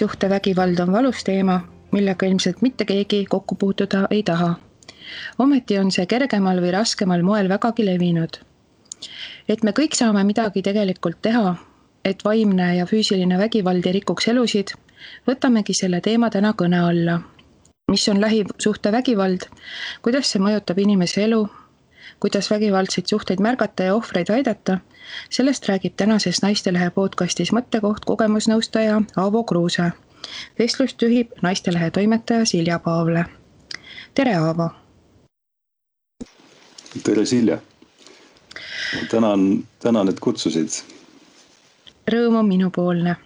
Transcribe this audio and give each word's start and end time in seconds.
lähisuhtevägivald 0.00 0.78
on 0.78 0.92
valus 0.92 1.24
teema, 1.24 1.60
millega 1.92 2.26
ilmselt 2.26 2.62
mitte 2.62 2.84
keegi 2.84 3.26
kokku 3.28 3.54
puutuda 3.54 4.06
ei 4.10 4.22
taha. 4.22 4.54
ometi 5.38 5.78
on 5.78 5.90
see 5.92 6.06
kergemal 6.06 6.60
või 6.62 6.70
raskemal 6.72 7.22
moel 7.22 7.48
vägagi 7.48 7.84
levinud. 7.84 8.38
et 9.48 9.62
me 9.62 9.70
kõik 9.70 9.94
saame 9.94 10.24
midagi 10.24 10.62
tegelikult 10.62 11.20
teha, 11.22 11.54
et 12.04 12.24
vaimne 12.24 12.76
ja 12.76 12.86
füüsiline 12.86 13.38
vägivald 13.38 13.86
ei 13.86 13.92
rikuks 13.92 14.28
elusid, 14.28 14.72
võtamegi 15.28 15.74
selle 15.74 16.00
teema 16.00 16.30
täna 16.30 16.54
kõne 16.56 16.80
alla. 16.80 17.20
mis 17.90 18.08
on 18.08 18.20
lähisuhtevägivald, 18.20 19.44
kuidas 20.02 20.32
see 20.32 20.40
mõjutab 20.40 20.78
inimese 20.78 21.24
elu, 21.24 21.48
kuidas 22.20 22.50
vägivaldseid 22.50 23.06
suhteid 23.06 23.40
märgata 23.40 23.82
ja 23.82 23.94
ohvreid 23.94 24.30
aidata, 24.30 24.78
sellest 25.30 25.68
räägib 25.68 25.94
tänases 25.96 26.42
Naistelehe 26.42 26.90
podcastis 26.90 27.52
mõttekoht 27.52 28.04
kogemusnõustaja 28.06 29.02
Aavo 29.16 29.44
Kruuse. 29.44 29.92
vestlust 30.58 31.02
juhib 31.02 31.32
Naistelehe 31.42 31.90
toimetaja 31.90 32.44
Silja 32.44 32.78
Paavle. 32.78 33.24
tere, 34.14 34.34
Aavo! 34.34 34.70
tere, 37.04 37.26
Silja! 37.26 37.58
tänan, 39.10 39.68
tänan, 39.78 40.08
et 40.08 40.20
kutsusid. 40.20 40.68
Rõõm 42.10 42.38
on 42.38 42.46
minupoolne. 42.48 43.16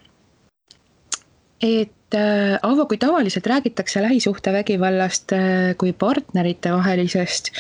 et 1.60 1.92
Aavo, 2.14 2.86
kui 2.86 2.98
tavaliselt 2.98 3.46
räägitakse 3.46 4.02
lähisuhtevägivallast 4.02 5.32
äh, 5.32 5.74
kui 5.78 5.92
partnerite 5.92 6.72
vahelisest, 6.72 7.50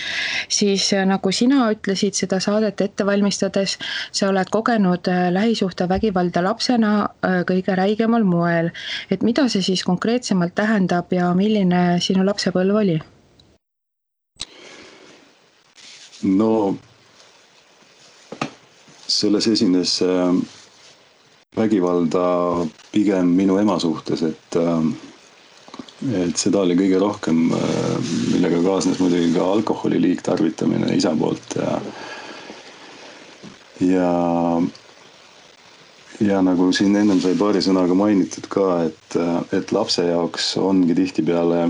siis 0.48 0.92
äh, 0.92 1.04
nagu 1.06 1.32
sina 1.32 1.68
ütlesid 1.72 2.14
seda 2.18 2.40
saadet 2.40 2.80
ette 2.80 3.06
valmistades, 3.06 3.76
sa 4.12 4.28
oled 4.30 4.50
kogenud 4.52 5.10
lähisuhtevägivalda 5.34 6.44
lapsena 6.44 6.94
kõige 7.48 7.76
räigemal 7.76 8.24
moel. 8.24 8.70
et 9.10 9.22
mida 9.22 9.48
see 9.48 9.62
siis 9.62 9.84
konkreetsemalt 9.84 10.54
tähendab 10.54 11.12
ja 11.12 11.32
milline 11.34 12.00
sinu 12.00 12.24
lapsepõlv 12.26 12.80
oli? 12.82 12.98
no 16.22 16.76
selles 19.06 19.46
esines 19.46 20.02
äh 20.02 20.62
vägivalda 21.56 22.26
pigem 22.92 23.34
minu 23.36 23.58
ema 23.58 23.78
suhtes, 23.82 24.22
et, 24.26 24.56
äh, 24.58 26.24
et 26.26 26.36
seda 26.40 26.64
oli 26.64 26.76
kõige 26.78 27.00
rohkem, 27.02 27.46
äh, 27.54 28.12
millega 28.32 28.62
kaasnes 28.64 29.00
muidugi 29.02 29.32
ka 29.36 29.46
alkoholi 29.56 30.00
liigtarvitamine 30.02 30.94
isa 30.96 31.14
poolt 31.18 31.56
ja, 31.60 31.78
ja, 33.80 34.10
ja 36.20 36.42
nagu 36.42 36.70
siin 36.72 36.96
ennem 36.96 37.22
sai 37.22 37.34
paari 37.38 37.62
sõnaga 37.64 37.96
mainitud 37.98 38.50
ka, 38.50 38.68
et, 38.90 39.18
et 39.54 39.72
lapse 39.72 40.06
jaoks 40.06 40.54
ongi 40.62 40.96
tihtipeale 40.98 41.68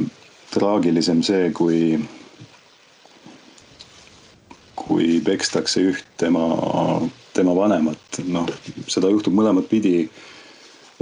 traagilisem 0.54 1.22
see, 1.26 1.48
kui 1.52 1.98
kui 4.84 5.20
pekstakse 5.24 5.82
üht 5.90 6.08
tema 6.20 6.44
tema 7.34 7.54
vanemat, 7.56 8.20
noh, 8.30 8.48
seda 8.88 9.10
juhtub 9.12 9.34
mõlemat 9.34 9.68
pidi. 9.70 10.08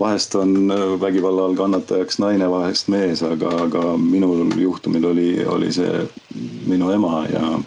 vahest 0.00 0.34
on 0.34 0.70
äh, 0.72 1.00
vägivalla 1.00 1.44
all 1.44 1.54
kannatajaks 1.54 2.18
naine, 2.18 2.48
vahest 2.50 2.88
mees, 2.88 3.22
aga, 3.22 3.50
aga 3.66 3.96
minul 4.00 4.48
juhtumil 4.58 5.04
oli, 5.04 5.44
oli 5.44 5.68
see 5.72 6.06
minu 6.66 6.90
ema 6.90 7.26
ja 7.28 7.60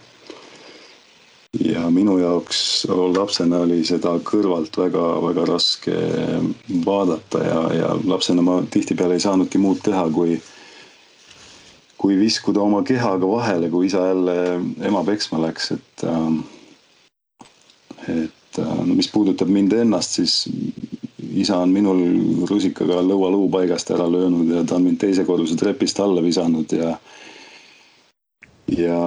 ja 1.59 1.89
minu 1.89 2.17
jaoks 2.19 2.87
lapsena 3.15 3.61
oli 3.63 3.83
seda 3.87 4.15
kõrvalt 4.27 4.77
väga-väga 4.77 5.45
raske 5.47 5.95
vaadata 6.85 7.43
ja, 7.43 7.59
ja 7.79 7.93
lapsena 8.03 8.41
ma 8.45 8.59
tihtipeale 8.71 9.13
ei 9.15 9.23
saanudki 9.23 9.61
muud 9.61 9.79
teha, 9.85 10.03
kui, 10.13 10.41
kui 11.97 12.17
viskuda 12.19 12.59
oma 12.65 12.83
kehaga 12.87 13.27
vahele, 13.29 13.69
kui 13.71 13.87
isa 13.87 14.07
jälle 14.09 14.35
ema 14.87 15.03
peksma 15.07 15.41
läks, 15.45 15.71
et, 15.77 16.05
äh, 16.09 16.31
et 18.17 18.35
et 18.55 18.63
äh, 18.63 18.85
mis 18.95 19.09
puudutab 19.11 19.51
mind 19.51 19.73
ennast, 19.73 20.19
siis 20.19 20.45
isa 21.35 21.59
on 21.59 21.73
minul 21.75 22.01
rusikaga 22.49 23.01
lõualuu 23.03 23.49
paigast 23.51 23.91
ära 23.91 24.07
löönud 24.11 24.51
ja 24.53 24.63
ta 24.63 24.77
on 24.77 24.87
mind 24.87 25.01
teise 25.01 25.25
korruse 25.27 25.57
trepist 25.59 25.99
alla 25.99 26.23
visanud 26.23 26.71
ja 26.75 26.95
ja, 28.71 28.99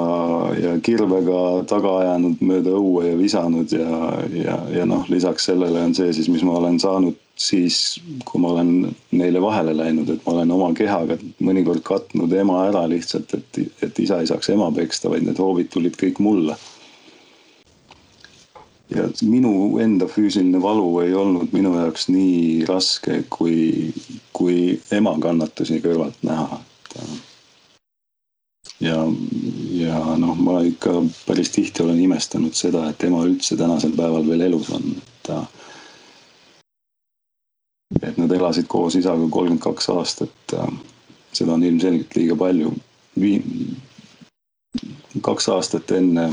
ja 0.63 0.75
kirvega 0.85 1.39
taga 1.71 1.95
ajanud 2.03 2.43
mööda 2.45 2.75
õue 2.79 3.09
ja 3.09 3.17
visanud 3.19 3.73
ja, 3.75 4.03
ja, 4.35 4.59
ja 4.77 4.85
noh, 4.87 5.09
lisaks 5.11 5.49
sellele 5.51 5.83
on 5.89 5.97
see 5.99 6.13
siis, 6.15 6.29
mis 6.31 6.45
ma 6.47 6.59
olen 6.61 6.79
saanud 6.83 7.17
siis, 7.39 7.99
kui 8.27 8.43
ma 8.43 8.53
olen 8.55 8.95
neile 9.15 9.43
vahele 9.43 9.75
läinud, 9.77 10.11
et 10.11 10.25
ma 10.27 10.37
olen 10.37 10.55
oma 10.55 10.73
kehaga 10.79 11.19
mõnikord 11.43 11.85
katnud 11.87 12.33
ema 12.35 12.65
ära 12.69 12.85
lihtsalt, 12.91 13.35
et, 13.35 13.61
et 13.83 14.03
isa 14.03 14.21
ei 14.21 14.31
saaks 14.31 14.51
ema 14.55 14.71
peksta, 14.75 15.11
vaid 15.11 15.27
need 15.27 15.39
hoovid 15.43 15.71
tulid 15.75 15.99
kõik 15.99 16.23
mulle 16.23 16.59
ja 18.91 19.05
minu 19.23 19.79
enda 19.83 20.07
füüsiline 20.09 20.63
valu 20.63 21.01
ei 21.01 21.15
olnud 21.15 21.53
minu 21.53 21.75
jaoks 21.77 22.09
nii 22.09 22.65
raske, 22.69 23.23
kui, 23.31 23.93
kui 24.33 24.79
ema 24.93 25.15
kannatusi 25.21 25.81
kõrvalt 25.85 26.23
näha. 26.25 26.61
ja, 28.81 28.97
ja 29.77 30.01
noh, 30.17 30.37
ma 30.41 30.61
ikka 30.65 31.03
päris 31.27 31.53
tihti 31.53 31.85
olen 31.85 32.01
imestanud 32.01 32.57
seda, 32.57 32.89
et 32.89 33.05
ema 33.05 33.25
üldse 33.29 33.57
tänasel 33.61 33.93
päeval 33.97 34.27
veel 34.29 34.47
elus 34.49 34.71
on, 34.73 34.93
et 34.97 35.17
ta. 35.29 35.43
et 38.03 38.17
nad 38.17 38.33
elasid 38.33 38.67
koos 38.69 38.97
isaga 38.97 39.29
kolmkümmend 39.29 39.65
kaks 39.65 39.91
aastat. 39.93 40.57
seda 41.33 41.53
on 41.53 41.65
ilmselgelt 41.65 42.17
liiga 42.17 42.37
palju. 42.37 42.73
kaks 45.23 45.49
aastat 45.49 45.91
enne 45.93 46.31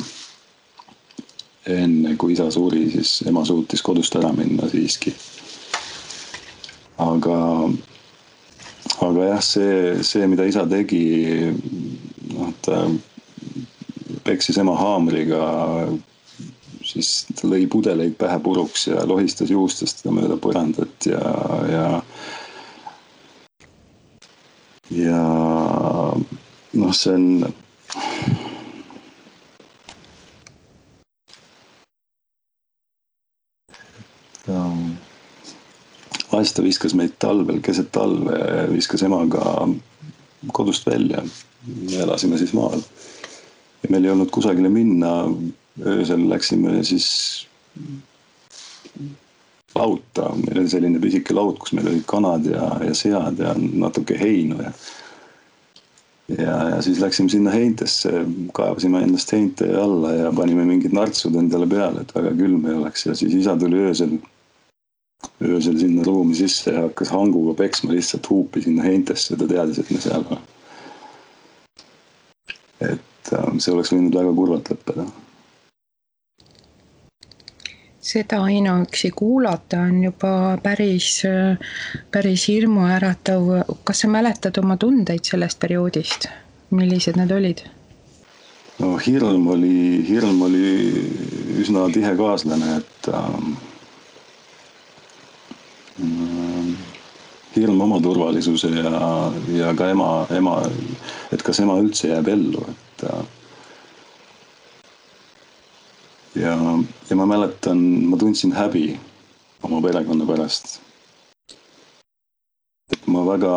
enne 1.65 2.15
kui 2.17 2.35
isa 2.35 2.47
suri, 2.53 2.85
siis 2.93 3.21
ema 3.29 3.45
suutis 3.45 3.81
kodust 3.85 4.15
ära 4.19 4.31
minna 4.35 4.69
siiski. 4.69 5.13
aga, 7.01 7.37
aga 9.03 9.29
jah, 9.29 9.41
see, 9.43 10.03
see, 10.03 10.27
mida 10.31 10.45
isa 10.47 10.63
tegi, 10.69 11.01
noh, 12.31 12.53
ta 12.63 12.85
peksis 14.23 14.57
ema 14.61 14.77
haamriga, 14.79 15.41
siis 16.85 17.25
ta 17.33 17.49
lõi 17.49 17.65
pudeleid 17.71 18.15
pähe 18.19 18.37
puruks 18.45 18.87
ja 18.87 19.03
lohistas 19.09 19.51
juustest 19.51 20.03
teda 20.03 20.15
mööda 20.15 20.37
põrandat 20.41 21.09
ja, 21.09 21.21
ja 21.71 21.85
ja 24.93 25.21
noh, 26.77 26.93
see 26.93 27.15
on 27.17 27.55
vahest 36.31 36.55
ta 36.55 36.63
viskas 36.65 36.95
meid 36.97 37.15
talvel, 37.21 37.61
keset 37.63 37.91
talve, 37.95 38.37
viskas 38.73 39.03
emaga 39.05 39.67
kodust 40.53 40.87
välja. 40.87 41.23
me 41.65 41.97
elasime 41.97 42.37
siis 42.37 42.53
maal. 42.53 42.81
ja 43.83 43.89
meil 43.89 44.05
ei 44.05 44.11
olnud 44.11 44.29
kusagile 44.31 44.69
minna. 44.69 45.25
öösel 45.85 46.29
läksime 46.29 46.83
siis 46.83 47.47
lauta, 49.75 50.29
meil 50.35 50.59
oli 50.59 50.69
selline 50.69 50.99
pisike 50.99 51.33
laut, 51.33 51.57
kus 51.59 51.73
meil 51.73 51.89
olid 51.91 52.05
kanad 52.07 52.45
ja, 52.47 52.69
ja 52.85 52.93
sead 52.95 53.41
ja 53.43 53.55
natuke 53.57 54.15
heinu 54.19 54.61
ja. 54.61 54.71
ja, 56.37 56.55
ja 56.69 56.81
siis 56.81 57.01
läksime 57.03 57.29
sinna 57.29 57.51
heintesse, 57.51 58.23
kaevasime 58.53 59.03
ennast 59.03 59.31
heinte 59.35 59.67
alla 59.81 60.13
ja 60.13 60.31
panime 60.31 60.63
mingid 60.69 60.95
nartsud 60.95 61.35
endale 61.35 61.67
peale, 61.67 62.05
et 62.05 62.15
väga 62.15 62.31
külm 62.39 62.63
ei 62.69 62.79
oleks 62.79 63.05
ja 63.05 63.17
siis 63.19 63.35
isa 63.41 63.57
tuli 63.59 63.83
öösel 63.89 64.15
öösel 65.41 65.77
sinna 65.79 66.03
ruumi 66.03 66.35
sisse 66.35 66.71
ja 66.71 66.85
hakkas 66.87 67.11
hanguga 67.11 67.53
peksma 67.63 67.91
lihtsalt 67.93 68.29
huupi 68.29 68.61
sinna 68.61 68.83
heintesse, 68.83 69.35
ta 69.35 69.47
teadis, 69.47 69.79
et 69.79 69.91
me 69.91 69.99
seal 70.01 70.23
oleme. 70.23 70.41
et 72.81 73.33
äh, 73.33 73.53
see 73.59 73.73
oleks 73.73 73.91
võinud 73.93 74.15
väga 74.15 74.33
kurvalt 74.39 74.71
lõppeda. 74.71 75.07
seda 78.05 78.43
ainuüksi 78.45 79.09
kuulata 79.17 79.79
on 79.89 80.03
juba 80.03 80.57
päris, 80.63 81.23
päris 82.11 82.47
hirmuäratav. 82.47 83.47
kas 83.83 84.05
sa 84.05 84.07
mäletad 84.07 84.57
oma 84.61 84.77
tundeid 84.77 85.25
sellest 85.25 85.59
perioodist, 85.59 86.29
millised 86.69 87.17
need 87.17 87.31
olid? 87.31 87.65
no 88.79 88.95
hirm 88.97 89.47
oli, 89.47 90.03
hirm 90.07 90.41
oli 90.47 90.67
üsna 91.59 91.87
tihe 91.93 92.11
kaaslane, 92.19 92.77
et 92.77 93.09
ähm, 93.13 93.55
hirm 97.55 97.81
oma 97.81 98.01
turvalisuse 98.01 98.67
ja, 98.67 99.31
ja 99.55 99.73
ka 99.75 99.89
ema, 99.89 100.09
ema, 100.35 100.57
et 101.31 101.43
kas 101.43 101.61
ema 101.63 101.77
üldse 101.79 102.09
jääb 102.11 102.27
ellu, 102.33 102.63
et. 102.71 103.05
ja, 106.41 106.55
ja 107.09 107.19
ma 107.19 107.27
mäletan, 107.29 107.79
ma 108.11 108.19
tundsin 108.19 108.51
häbi 108.55 108.89
oma 109.63 109.81
perekonna 109.81 110.27
pärast. 110.27 110.81
ma 113.07 113.23
väga, 113.25 113.53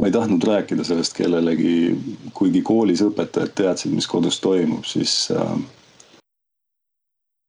ma 0.00 0.10
ei 0.10 0.12
tahtnud 0.12 0.42
rääkida 0.44 0.84
sellest 0.84 1.14
kellelegi, 1.16 1.94
kuigi 2.34 2.62
koolis 2.66 3.04
õpetajad 3.06 3.54
teadsid, 3.54 3.94
mis 3.94 4.10
kodus 4.10 4.40
toimub, 4.42 4.82
siis 4.88 5.30
äh, 5.30 5.54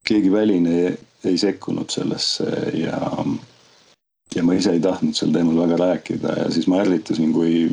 keegi 0.05 0.31
väline 0.31 0.97
ei, 1.29 1.37
sekkunud 1.41 1.91
sellesse 1.93 2.47
ja 2.73 2.99
ja 4.35 4.43
ma 4.43 4.55
ise 4.57 4.73
ei 4.75 4.81
tahtnud 4.83 5.15
sel 5.15 5.31
teemal 5.33 5.59
väga 5.63 5.77
rääkida 5.79 6.33
ja 6.39 6.51
siis 6.51 6.67
ma 6.67 6.81
ärritusin, 6.83 7.31
kui, 7.33 7.69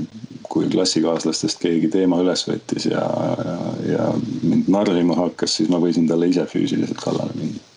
kui 0.47 0.69
klassikaaslastest 0.71 1.63
keegi 1.63 1.91
teema 1.91 2.21
üles 2.23 2.45
võttis 2.49 2.87
ja, 2.91 3.03
ja, 3.49 3.59
ja 3.93 4.09
mind 4.43 4.71
narrima 4.73 5.17
hakkas, 5.19 5.57
siis 5.59 5.71
ma 5.73 5.81
võisin 5.83 6.09
talle 6.11 6.29
ise 6.31 6.47
füüsiliselt 6.47 7.01
kallale 7.03 7.35
minna. 7.39 7.69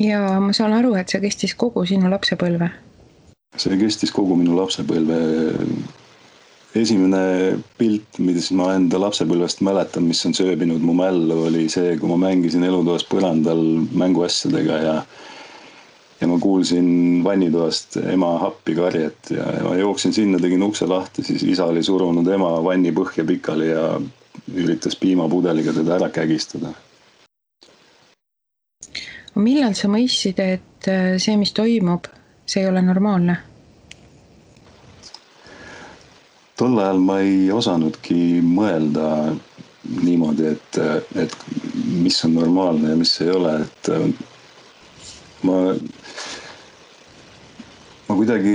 ja 0.00 0.22
ma 0.40 0.54
saan 0.56 0.72
aru, 0.74 0.94
et 0.98 1.12
see 1.12 1.20
kestis 1.22 1.54
kogu 1.54 1.84
sinu 1.86 2.10
lapsepõlve? 2.10 2.72
see 3.60 3.78
kestis 3.78 4.10
kogu 4.14 4.36
minu 4.40 4.56
lapsepõlve 4.56 5.20
esimene 6.74 7.58
pilt, 7.78 8.18
mis 8.24 8.50
ma 8.56 8.72
enda 8.76 9.00
lapsepõlvest 9.00 9.60
mäletan, 9.64 10.06
mis 10.08 10.22
on 10.28 10.34
sööbinud 10.36 10.80
mu 10.84 10.94
mällu, 10.96 11.42
oli 11.48 11.66
see, 11.72 11.96
kui 12.00 12.08
ma 12.08 12.18
mängisin 12.28 12.64
elutoas 12.64 13.04
põrandal 13.08 13.62
mänguasjadega 13.92 14.80
ja 14.86 14.96
ja 16.22 16.28
ma 16.30 16.36
kuulsin 16.38 17.24
vannitoast 17.24 17.96
ema 18.12 18.36
appikarjet 18.46 19.32
ja, 19.34 19.42
ja 19.56 19.62
ma 19.66 19.74
jooksin 19.74 20.14
sinna, 20.14 20.38
tegin 20.38 20.62
ukse 20.62 20.86
lahti, 20.86 21.24
siis 21.26 21.42
isa 21.42 21.66
oli 21.66 21.82
surunud 21.82 22.28
ema 22.30 22.52
vanni 22.62 22.92
põhja 22.94 23.26
pikali 23.26 23.72
ja 23.72 23.86
üritas 24.54 24.94
piimapudeliga 24.96 25.74
teda 25.74 25.96
ära 25.98 26.08
kägistada. 26.14 26.72
millal 29.34 29.74
sa 29.74 29.88
mõistsid, 29.88 30.38
et 30.38 30.90
see, 31.18 31.34
mis 31.40 31.54
toimub, 31.56 32.06
see 32.46 32.62
ei 32.62 32.70
ole 32.70 32.82
normaalne? 32.86 33.40
Tol 36.62 36.78
ajal 36.78 37.00
ma 37.02 37.18
ei 37.18 37.50
osanudki 37.50 38.38
mõelda 38.46 39.06
niimoodi, 39.82 40.52
et, 40.52 40.78
et 41.18 41.32
mis 42.04 42.18
on 42.28 42.36
normaalne 42.38 42.92
ja 42.92 42.98
mis 42.98 43.14
ei 43.24 43.32
ole, 43.34 43.56
et 43.64 43.90
ma, 45.42 45.56
ma 48.06 48.18
kuidagi, 48.20 48.54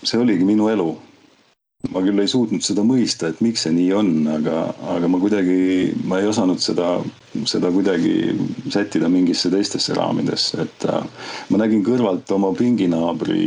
see 0.00 0.22
oligi 0.22 0.48
minu 0.48 0.72
elu. 0.72 0.88
ma 1.92 1.98
küll 2.00 2.22
ei 2.22 2.30
suutnud 2.30 2.62
seda 2.64 2.84
mõista, 2.86 3.28
et 3.28 3.40
miks 3.44 3.66
see 3.66 3.74
nii 3.74 3.88
on, 3.98 4.10
aga, 4.30 4.68
aga 4.94 5.08
ma 5.10 5.18
kuidagi, 5.20 5.90
ma 6.08 6.20
ei 6.22 6.28
osanud 6.30 6.62
seda, 6.62 6.94
seda 7.50 7.72
kuidagi 7.74 8.32
sättida 8.70 9.10
mingisse 9.12 9.50
teistesse 9.52 9.96
raamidesse, 9.98 10.62
et 10.62 10.86
ma 11.50 11.60
nägin 11.60 11.82
kõrvalt 11.84 12.30
oma 12.38 12.54
pinginaabri 12.56 13.42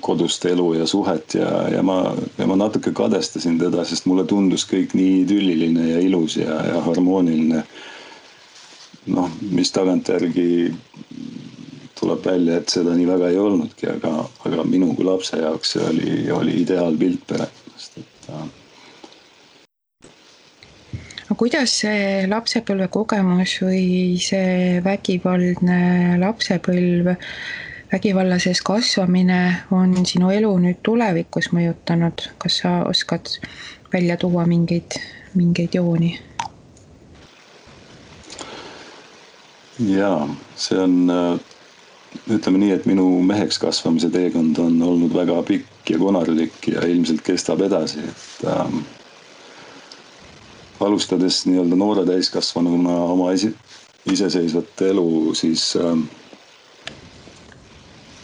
kodust 0.00 0.44
elu 0.46 0.74
ja 0.74 0.86
suhet 0.86 1.34
ja, 1.34 1.48
ja 1.72 1.82
ma, 1.82 2.14
ja 2.38 2.46
ma 2.46 2.56
natuke 2.56 2.92
kadestasin 2.94 3.58
teda, 3.58 3.84
sest 3.84 4.06
mulle 4.06 4.24
tundus 4.30 4.64
kõik 4.70 4.94
nii 4.94 5.22
idülliline 5.24 5.88
ja 5.88 5.98
ilus 6.04 6.36
ja, 6.38 6.60
ja 6.68 6.82
harmooniline. 6.86 7.64
noh, 9.10 9.30
mis 9.50 9.72
tagantjärgi 9.74 10.70
tuleb 11.98 12.24
välja, 12.26 12.60
et 12.60 12.70
seda 12.70 12.94
nii 12.94 13.08
väga 13.08 13.30
ei 13.32 13.38
olnudki, 13.42 13.88
aga, 13.90 14.12
aga 14.46 14.64
minu 14.66 14.92
kui 14.94 15.06
lapse 15.06 15.38
jaoks 15.38 15.74
see 15.74 15.86
oli, 15.88 16.12
oli 16.30 16.60
ideaalpilt 16.62 17.26
perekonnast, 17.26 17.98
et 17.98 18.30
aga 21.26 21.38
kuidas 21.38 21.74
see 21.82 22.22
lapsepõlvekogemus 22.30 23.56
või 23.64 23.84
see 24.22 24.78
vägivaldne 24.84 26.18
lapsepõlv 26.22 27.16
vägivalla 27.92 28.38
sees 28.38 28.62
kasvamine 28.64 29.56
on 29.70 29.94
sinu 30.06 30.30
elu 30.32 30.52
nüüd 30.58 30.80
tulevikus 30.82 31.50
mõjutanud, 31.52 32.28
kas 32.40 32.62
sa 32.62 32.78
oskad 32.88 33.28
välja 33.92 34.16
tuua 34.16 34.46
mingeid, 34.48 34.96
mingeid 35.34 35.74
jooni? 35.76 36.18
jaa, 39.82 40.28
see 40.56 40.78
on, 40.78 40.96
ütleme 42.30 42.60
nii, 42.60 42.72
et 42.76 42.86
minu 42.86 43.06
meheks 43.26 43.58
kasvamise 43.58 44.10
teekond 44.12 44.58
on 44.62 44.76
olnud 44.84 45.14
väga 45.16 45.40
pikk 45.48 45.90
ja 45.90 45.98
konarlik 45.98 46.68
ja 46.68 46.84
ilmselt 46.86 47.24
kestab 47.26 47.64
edasi, 47.66 48.04
et 48.04 48.46
äh, 48.48 48.74
alustades 50.80 51.42
nii-öelda 51.48 51.78
noore 51.78 52.04
täiskasvanuna 52.06 52.98
oma 53.14 53.32
esi, 53.32 53.52
iseseisvat 54.12 54.84
elu, 54.92 55.34
siis 55.38 55.72
äh, 55.80 55.96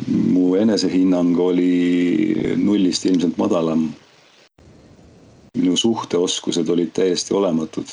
mu 0.08 0.54
enesehinnang 0.56 1.38
oli 1.38 2.54
nullist 2.56 3.06
ilmselt 3.06 3.36
madalam. 3.36 3.92
minu 5.58 5.76
suhteoskused 5.76 6.68
olid 6.68 6.90
täiesti 6.94 7.34
olematud. 7.34 7.86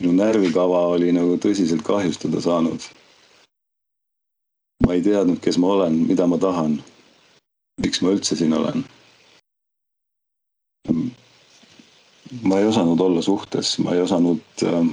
minu 0.00 0.12
närvikava 0.12 0.86
oli 0.86 1.12
nagu 1.12 1.36
tõsiselt 1.36 1.82
kahjustada 1.82 2.40
saanud. 2.40 2.80
ma 4.86 4.92
ei 4.92 5.02
teadnud, 5.02 5.40
kes 5.40 5.58
ma 5.58 5.66
olen, 5.66 5.92
mida 5.92 6.26
ma 6.26 6.38
tahan. 6.38 6.82
miks 7.82 8.02
ma 8.02 8.12
üldse 8.12 8.36
siin 8.36 8.52
olen? 8.52 8.84
ma 12.42 12.58
ei 12.58 12.66
osanud 12.66 13.00
olla 13.00 13.22
suhtes, 13.22 13.78
ma 13.78 13.94
ei 13.94 14.00
osanud 14.00 14.40
äh,. 14.62 14.86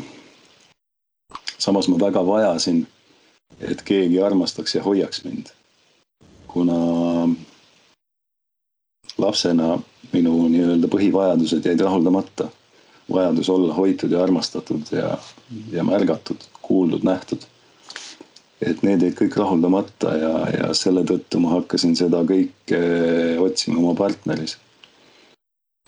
samas 1.57 1.88
ma 1.88 2.00
väga 2.00 2.25
vajasin, 2.25 2.88
et 3.59 3.81
keegi 3.81 4.21
armastaks 4.21 4.75
ja 4.75 4.83
hoiaks 4.83 5.24
mind 5.25 5.51
kuna 6.53 6.77
lapsena 9.17 9.77
minu 10.13 10.35
nii-öelda 10.50 10.89
põhivajadused 10.91 11.65
jäid 11.65 11.81
rahuldamata. 11.81 12.50
vajadus 13.13 13.50
olla 13.50 13.73
hoitud 13.73 14.11
ja 14.11 14.21
armastatud 14.23 14.91
ja, 14.91 15.17
ja 15.71 15.83
märgatud, 15.83 16.45
kuuldud, 16.61 17.03
nähtud. 17.03 17.41
et 18.63 18.83
need 18.83 19.01
jäid 19.03 19.17
kõik 19.19 19.35
rahuldamata 19.38 20.13
ja, 20.17 20.33
ja 20.57 20.69
selle 20.73 21.04
tõttu 21.04 21.42
ma 21.44 21.57
hakkasin 21.57 21.97
seda 21.99 22.21
kõike 22.23 22.80
otsima 23.44 23.81
oma 23.81 23.95
partneris. 23.97 24.57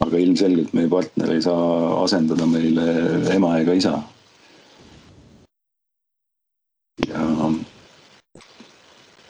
aga 0.02 0.18
ilmselgelt 0.18 0.74
meie 0.74 0.90
partner 0.92 1.32
ei 1.32 1.42
saa 1.42 2.04
asendada 2.04 2.46
meile 2.46 2.90
ema 3.38 3.56
ega 3.62 3.74
isa 3.74 3.96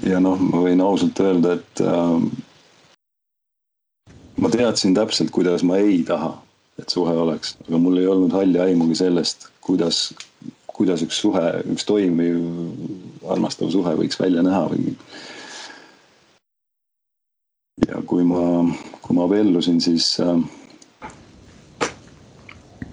ja 0.03 0.19
noh, 0.19 0.39
ma 0.39 0.63
võin 0.65 0.81
ausalt 0.83 1.19
öelda, 1.23 1.55
et 1.59 1.81
äh, 1.83 2.17
ma 4.41 4.51
teadsin 4.51 4.95
täpselt, 4.97 5.31
kuidas 5.35 5.63
ma 5.63 5.79
ei 5.79 6.01
taha, 6.07 6.33
et 6.81 6.91
suhe 6.91 7.13
oleks, 7.15 7.55
aga 7.67 7.79
mul 7.79 8.01
ei 8.01 8.09
olnud 8.11 8.35
halli 8.35 8.59
aimugi 8.59 8.97
sellest, 8.99 9.49
kuidas, 9.63 10.09
kuidas 10.67 11.05
üks 11.05 11.21
suhe, 11.23 11.45
üks 11.71 11.87
toimiv, 11.87 12.41
armastav 13.31 13.71
suhe 13.73 13.95
võiks 14.01 14.19
välja 14.19 14.43
näha 14.45 14.65
või. 14.73 14.95
ja 17.87 18.01
kui 18.07 18.23
ma, 18.27 18.43
kui 19.01 19.15
ma 19.15 19.25
abiellusin, 19.27 19.79
siis 19.83 20.11
äh,, 20.23 20.39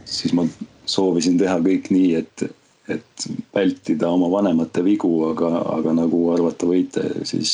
siis 0.05 0.35
ma 0.37 0.47
soovisin 0.87 1.39
teha 1.41 1.59
kõik 1.65 1.91
nii, 1.95 2.15
et 2.23 2.51
et 2.89 3.27
vältida 3.55 4.11
oma 4.11 4.31
vanemate 4.31 4.83
vigu, 4.85 5.11
aga, 5.31 5.51
aga 5.77 5.95
nagu 6.03 6.23
arvata 6.35 6.67
võite, 6.67 7.05
siis 7.29 7.53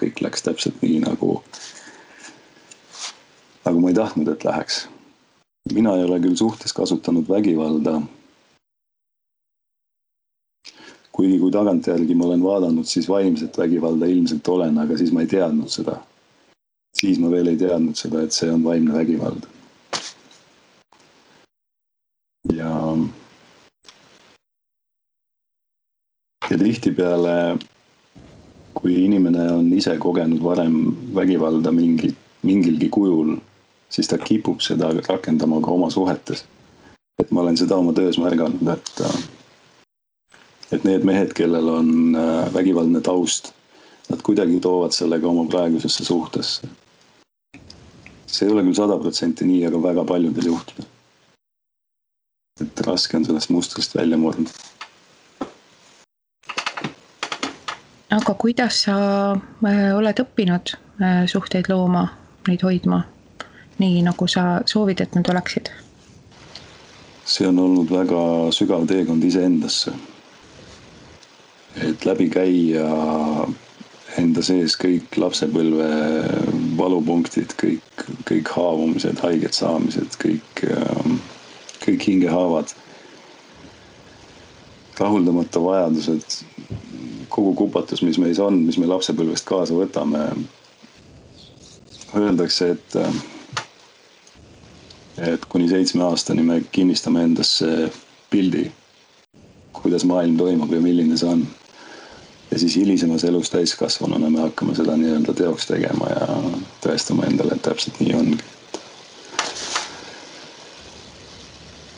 kõik 0.00 0.22
läks 0.24 0.46
täpselt 0.46 0.80
nii, 0.84 1.02
nagu, 1.04 1.36
nagu 3.66 3.82
ma 3.82 3.92
ei 3.92 3.98
tahtnud, 4.00 4.32
et 4.32 4.48
läheks. 4.48 4.86
mina 5.72 5.94
ei 5.96 6.04
ole 6.04 6.18
küll 6.20 6.36
suhtes 6.36 6.72
kasutanud 6.72 7.28
vägivalda. 7.28 8.00
kuigi, 11.12 11.38
kui 11.38 11.52
tagantjärgi 11.52 12.14
ma 12.16 12.24
olen 12.24 12.42
vaadanud, 12.42 12.88
siis 12.88 13.08
vaimset 13.08 13.58
vägivalda 13.58 14.06
ilmselt 14.08 14.48
olen, 14.48 14.78
aga 14.78 14.96
siis 14.96 15.12
ma 15.12 15.20
ei 15.20 15.26
teadnud 15.28 15.68
seda. 15.68 16.00
siis 16.96 17.18
ma 17.18 17.30
veel 17.30 17.52
ei 17.52 17.56
teadnud 17.60 17.96
seda, 17.96 18.22
et 18.22 18.32
see 18.32 18.48
on 18.50 18.64
vaimne 18.64 18.94
vägivald. 18.96 19.44
ja 22.56 22.72
ja 26.52 26.58
tihtipeale, 26.58 27.58
kui 28.76 28.96
inimene 29.06 29.46
on 29.52 29.70
ise 29.72 29.94
kogenud 30.00 30.42
varem 30.44 30.76
vägivalda 31.16 31.72
mingi, 31.72 32.12
mingilgi 32.44 32.88
kujul, 32.92 33.36
siis 33.92 34.10
ta 34.10 34.18
kipub 34.20 34.60
seda 34.64 34.90
rakendama 35.08 35.62
ka 35.64 35.72
oma 35.72 35.90
suhetes. 35.90 36.44
et 37.22 37.30
ma 37.30 37.40
olen 37.40 37.56
seda 37.56 37.76
oma 37.78 37.92
töös 37.94 38.16
märganud, 38.18 38.68
et, 38.72 39.02
et 40.74 40.84
need 40.84 41.04
mehed, 41.06 41.32
kellel 41.38 41.68
on 41.70 42.16
äh, 42.18 42.48
vägivaldne 42.54 43.00
taust, 43.00 43.52
nad 44.08 44.24
kuidagi 44.26 44.58
toovad 44.60 44.96
selle 44.96 45.20
ka 45.20 45.28
oma 45.28 45.44
praegusesse 45.48 46.04
suhtesse. 46.04 46.68
see 48.26 48.48
ei 48.48 48.52
ole 48.52 48.64
küll 48.64 48.76
sada 48.76 48.98
protsenti 48.98 49.44
nii, 49.44 49.64
aga 49.68 49.82
väga 49.82 50.04
paljudel 50.08 50.50
juhtudel. 50.52 50.88
et 52.60 52.86
raske 52.86 53.16
on 53.16 53.24
sellest 53.24 53.50
mustrist 53.50 53.96
välja 53.96 54.18
murda 54.18 54.50
aga 58.22 58.34
kuidas 58.38 58.84
sa 58.84 58.96
äh, 59.34 59.90
oled 59.96 60.20
õppinud 60.22 60.76
äh, 61.02 61.24
suhteid 61.26 61.66
looma, 61.72 62.04
neid 62.46 62.62
hoidma, 62.62 63.00
nii 63.82 64.04
nagu 64.06 64.28
sa 64.30 64.60
soovid, 64.68 65.02
et 65.02 65.16
nad 65.18 65.30
oleksid? 65.32 65.72
see 67.32 67.46
on 67.46 67.58
olnud 67.62 67.90
väga 67.90 68.22
sügav 68.54 68.86
teekond 68.90 69.24
iseendasse. 69.24 69.92
et 71.82 72.04
läbi 72.04 72.28
käia 72.30 72.86
enda 74.20 74.42
sees 74.44 74.74
kõik 74.76 75.16
lapsepõlve 75.16 75.88
valupunktid, 76.76 77.54
kõik, 77.58 78.06
kõik 78.28 78.50
haavumised, 78.54 79.18
haiget 79.24 79.56
saamised, 79.56 80.18
kõik, 80.22 80.64
ähm, 80.68 81.18
kõik 81.86 82.08
hingehaavad. 82.10 82.74
rahuldamata 84.98 85.58
vajadused, 85.58 86.42
kogu 87.32 87.54
kupatus, 87.56 88.02
mis 88.04 88.18
meis 88.20 88.40
on, 88.42 88.58
mis 88.66 88.78
me 88.78 88.88
lapsepõlvest 88.90 89.46
kaasa 89.48 89.76
võtame. 89.76 90.26
Öeldakse, 92.12 92.74
et, 92.76 92.96
et 95.32 95.48
kuni 95.48 95.70
seitsme 95.70 96.04
aastani 96.04 96.44
me 96.44 96.60
kinnistame 96.72 97.24
endasse 97.24 97.88
pildi, 98.32 98.66
kuidas 99.80 100.04
maailm 100.08 100.36
toimub 100.36 100.72
ja 100.76 100.80
milline 100.84 101.16
see 101.16 101.30
on 101.32 101.46
ja 102.52 102.58
siis 102.58 102.76
hilisemas 102.76 103.24
elus 103.24 103.50
täiskasvanuna 103.50 104.30
me 104.30 104.40
hakkame 104.40 104.74
seda 104.76 104.96
nii-öelda 104.96 105.32
teoks 105.34 105.66
tegema 105.70 106.08
ja 106.10 106.26
tõestama 106.84 107.24
endale, 107.24 107.56
et 107.56 107.62
täpselt 107.64 108.00
nii 108.00 108.18
ongi. 108.18 108.42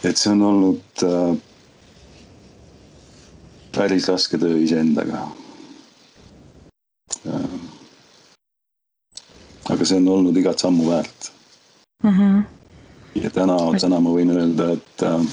et 0.05 0.21
see 0.21 0.31
on 0.31 0.43
olnud 0.45 1.03
äh, 1.09 1.37
päris 3.75 4.09
raske 4.09 4.39
töö 4.39 4.59
iseendaga 4.59 5.27
äh,. 7.27 7.51
aga 9.71 9.85
see 9.85 9.99
on 9.99 10.09
olnud 10.09 10.37
igat 10.37 10.59
sammu 10.59 10.89
väärt 10.91 11.31
mm. 12.03 12.11
-hmm. 12.11 12.43
ja 13.23 13.31
täna, 13.31 13.59
täna 13.81 14.01
ma 14.01 14.17
võin 14.17 14.35
öelda, 14.37 14.73
et 14.73 15.03
äh,, 15.03 15.27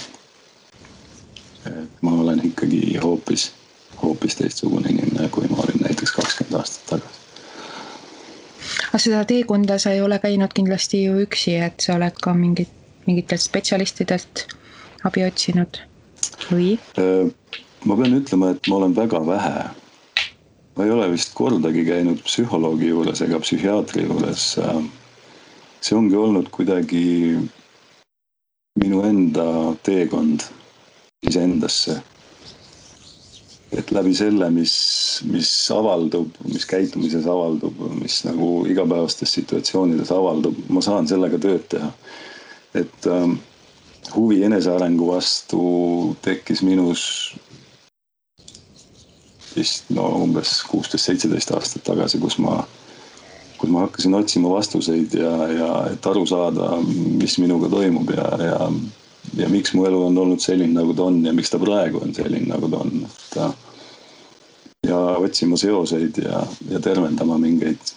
et 1.72 2.02
ma 2.02 2.14
olen 2.26 2.46
ikkagi 2.52 2.98
hoopis 3.04 3.52
hoopis 4.02 4.36
teistsugune 4.36 4.90
inimene, 4.90 5.30
kui 5.30 5.48
ma 5.48 5.64
olin 5.64 5.84
näiteks 5.86 6.12
kakskümmend 6.12 6.60
aastat 6.60 6.86
tagasi. 6.90 7.20
aga 8.90 9.02
seda 9.06 9.26
teekonda 9.26 9.78
sa 9.80 9.92
ei 9.92 10.02
ole 10.02 10.20
käinud 10.20 10.54
kindlasti 10.54 11.04
ju 11.04 11.20
üksi, 11.26 11.56
et 11.68 11.86
sa 11.86 11.96
oled 12.00 12.18
ka 12.24 12.34
mingit, 12.38 12.72
mingitelt 13.08 13.42
spetsialistidelt 13.42 14.48
abi 15.08 15.26
otsinud 15.28 15.82
või? 16.52 16.76
Ma 17.86 17.98
pean 17.98 18.14
ütlema, 18.20 18.52
et 18.54 18.68
ma 18.70 18.78
olen 18.78 18.96
väga 18.96 19.22
vähe. 19.26 19.70
ma 20.78 20.86
ei 20.86 20.92
ole 20.92 21.10
vist 21.12 21.34
kordagi 21.36 21.84
käinud 21.86 22.22
psühholoogi 22.24 22.92
juures 22.94 23.22
ega 23.26 23.40
psühhiaatri 23.44 24.06
juures. 24.06 24.46
See 25.82 25.98
ongi 25.98 26.16
olnud 26.16 26.48
kuidagi 26.54 27.04
minu 28.80 29.02
enda 29.04 29.46
teekond 29.84 30.46
iseendasse 31.28 32.00
et 33.72 33.92
läbi 33.96 34.12
selle, 34.16 34.50
mis, 34.52 34.74
mis 35.32 35.50
avaldub, 35.72 36.36
mis 36.52 36.66
käitumises 36.68 37.28
avaldub, 37.30 37.78
mis 38.02 38.20
nagu 38.28 38.50
igapäevastes 38.70 39.32
situatsioonides 39.38 40.12
avaldub, 40.12 40.58
ma 40.70 40.84
saan 40.84 41.08
sellega 41.08 41.40
tööd 41.42 41.68
teha. 41.72 41.92
et 42.76 43.08
ähm, 43.12 43.34
huvi 44.16 44.44
enesearengu 44.48 45.08
vastu 45.10 45.62
tekkis 46.24 46.62
minus 46.64 47.02
vist 49.56 49.90
no 49.90 50.08
umbes 50.24 50.62
kuusteist, 50.70 51.06
seitseteist 51.06 51.52
aastat 51.56 51.84
tagasi, 51.88 52.20
kus 52.22 52.38
ma, 52.42 52.62
kus 53.58 53.70
ma 53.70 53.86
hakkasin 53.86 54.16
otsima 54.18 54.54
vastuseid 54.54 55.14
ja, 55.20 55.36
ja 55.52 55.70
et 55.92 56.08
aru 56.08 56.26
saada, 56.30 56.74
mis 57.22 57.38
minuga 57.42 57.70
toimub 57.72 58.12
ja, 58.16 58.28
ja 58.46 58.60
ja 59.38 59.50
miks 59.50 59.74
mu 59.74 59.86
elu 59.86 60.06
on 60.06 60.18
olnud 60.18 60.42
selline, 60.42 60.74
nagu 60.76 60.94
ta 60.98 61.08
on 61.10 61.22
ja 61.26 61.34
miks 61.34 61.52
ta 61.54 61.60
praegu 61.62 62.02
on 62.02 62.14
selline, 62.16 62.48
nagu 62.50 62.70
ta 62.70 62.82
on, 62.82 63.06
et. 63.06 63.38
ja 64.88 65.00
otsima 65.22 65.58
seoseid 65.58 66.18
ja, 66.24 66.42
ja 66.70 66.80
tervendama 66.80 67.38
mingeid, 67.42 67.94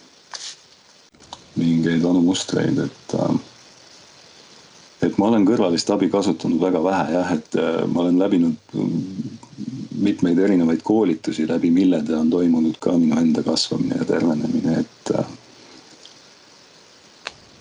mingeid 1.57 2.03
vanu 2.03 2.23
mustreid, 2.23 2.79
et. 2.87 3.17
et 5.03 5.19
ma 5.19 5.31
olen 5.31 5.47
kõrvalist 5.49 5.91
abi 5.93 6.11
kasutanud 6.13 6.61
väga 6.61 6.85
vähe 6.85 7.19
jah, 7.19 7.33
et 7.39 7.59
ma 7.89 8.05
olen 8.05 8.21
läbinud 8.21 8.77
mitmeid 10.05 10.39
erinevaid 10.39 10.85
koolitusi, 10.85 11.49
läbi 11.49 11.71
millede 11.71 12.17
on 12.17 12.31
toimunud 12.31 12.77
ka 12.81 12.93
minu 12.99 13.19
enda 13.21 13.43
kasvamine 13.43 13.99
ja 14.03 14.05
tervenemine, 14.05 14.79
et. 14.85 15.17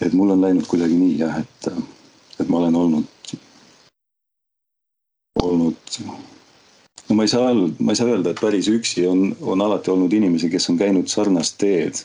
et 0.04 0.14
mul 0.14 0.36
on 0.36 0.42
läinud 0.42 0.68
kuidagi 0.68 0.98
nii 1.00 1.18
jah, 1.20 1.40
et, 1.40 1.72
et 2.40 2.50
ma 2.50 2.60
olen 2.60 2.76
olnud 2.76 3.14
olnud, 5.44 5.76
no 7.10 7.16
ma 7.16 7.24
ei 7.24 7.28
saa, 7.28 7.54
ma 7.80 7.92
ei 7.92 7.96
saa 7.96 8.08
öelda, 8.08 8.34
et 8.34 8.42
päris 8.42 8.70
üksi 8.72 9.06
on, 9.08 9.36
on 9.42 9.62
alati 9.62 9.92
olnud 9.92 10.14
inimesi, 10.14 10.50
kes 10.50 10.70
on 10.70 10.80
käinud 10.80 11.08
sarnast 11.12 11.58
teed. 11.62 12.04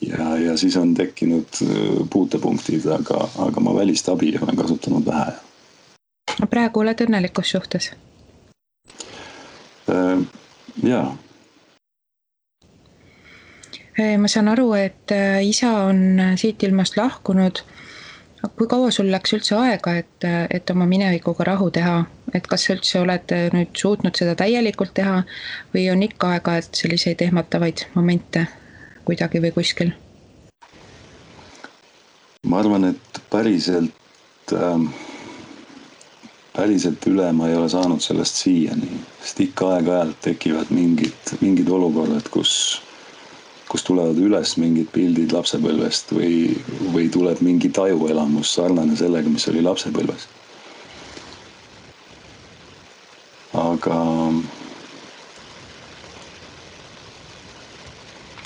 ja, 0.00 0.36
ja 0.36 0.56
siis 0.56 0.76
on 0.76 0.94
tekkinud 0.94 1.60
äh, 1.62 2.08
puutepunktid, 2.10 2.86
aga, 2.86 3.28
aga 3.46 3.60
ma 3.60 3.74
välist 3.74 4.08
abi 4.08 4.34
olen 4.40 4.56
kasutanud 4.56 5.06
vähe. 5.06 5.36
praegu 6.50 6.84
oled 6.84 7.06
õnnelikus 7.06 7.54
suhtes? 7.56 7.92
Äh, 9.94 10.18
jaa. 10.82 11.16
Äh, 14.00 14.16
ma 14.18 14.28
saan 14.28 14.48
aru, 14.50 14.72
et 14.74 15.14
isa 15.42 15.70
on 15.86 16.18
siit 16.36 16.62
ilmast 16.62 16.96
lahkunud. 16.96 17.62
Kui 18.58 18.66
kaua 18.68 18.90
sul 18.92 19.08
läks 19.08 19.32
üldse 19.32 19.56
aega, 19.56 19.94
et, 20.02 20.26
et 20.52 20.70
oma 20.70 20.84
minevikuga 20.86 21.46
rahu 21.48 21.70
teha, 21.72 22.02
et 22.34 22.44
kas 22.50 22.66
sa 22.66 22.74
üldse 22.74 22.98
oled 23.00 23.32
nüüd 23.54 23.72
suutnud 23.80 24.18
seda 24.18 24.34
täielikult 24.36 24.92
teha 24.98 25.22
või 25.72 25.86
on 25.92 26.02
ikka 26.04 26.34
aeg-ajalt 26.34 26.76
selliseid 26.76 27.24
ehmatavaid 27.24 27.86
momente 27.94 28.44
kuidagi 29.04 29.40
või 29.46 29.54
kuskil? 29.56 29.94
ma 32.44 32.60
arvan, 32.60 32.84
et 32.92 33.20
päriselt 33.32 34.52
äh,, 34.52 34.84
päriselt 36.54 37.06
üle 37.10 37.26
ma 37.34 37.48
ei 37.50 37.56
ole 37.58 37.68
saanud 37.68 38.02
sellest 38.02 38.38
siiani, 38.44 38.90
sest 39.22 39.40
ikka 39.42 39.72
aeg-ajalt 39.76 40.20
tekivad 40.28 40.70
mingid, 40.74 41.34
mingid 41.40 41.70
olukorrad, 41.70 42.28
kus 42.30 42.54
kust 43.68 43.88
tulevad 43.88 44.18
üles 44.22 44.54
mingid 44.62 44.92
pildid 44.94 45.32
lapsepõlvest 45.34 46.12
või, 46.14 46.54
või 46.94 47.08
tuleb 47.10 47.40
mingi 47.42 47.72
tajuelamus 47.74 48.54
sarnane 48.54 48.94
sellega, 48.96 49.30
mis 49.32 49.48
oli 49.50 49.64
lapsepõlves. 49.66 50.28
aga 53.54 53.96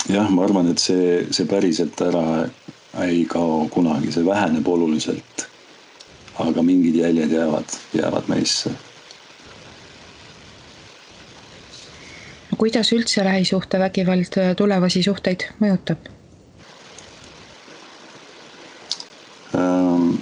jah, 0.09 0.29
ma 0.29 0.45
arvan, 0.45 0.69
et 0.73 0.81
see, 0.83 1.27
see 1.33 1.49
päriselt 1.49 2.01
ära 2.05 2.25
ei 3.05 3.23
kao 3.29 3.67
kunagi, 3.73 4.13
see 4.13 4.27
väheneb 4.27 4.69
oluliselt. 4.69 5.49
Aga 6.39 6.63
mingid 6.63 7.01
jäljed 7.01 7.33
jäävad, 7.33 7.81
jäävad 7.95 8.29
meisse 8.29 8.71
kuidas 12.59 12.93
üldse 12.93 13.25
lähisuhtevägivald 13.25 14.39
äh, 14.39 14.55
tulevasi 14.57 15.03
suhteid 15.03 15.47
mõjutab? 15.63 16.09
Ähm, 19.55 20.19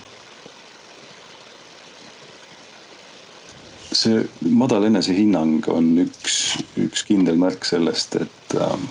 see 3.97 4.21
madal 4.53 4.87
enesehinnang 4.91 5.65
on 5.73 5.89
üks, 6.05 6.37
üks 6.81 7.07
kindel 7.09 7.41
märk 7.41 7.65
sellest, 7.69 8.19
et 8.21 8.57
ähm, 8.61 8.85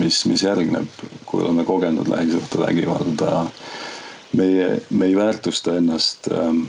mis, 0.00 0.24
mis 0.26 0.46
järgneb, 0.48 1.04
kui 1.28 1.44
oleme 1.44 1.64
kogenud 1.68 2.08
lähisuhtevägivalda. 2.08 3.44
Meie, 4.36 4.80
me 4.90 5.06
ei 5.06 5.16
väärtusta 5.16 5.76
ennast 5.76 6.28
ähm, 6.32 6.64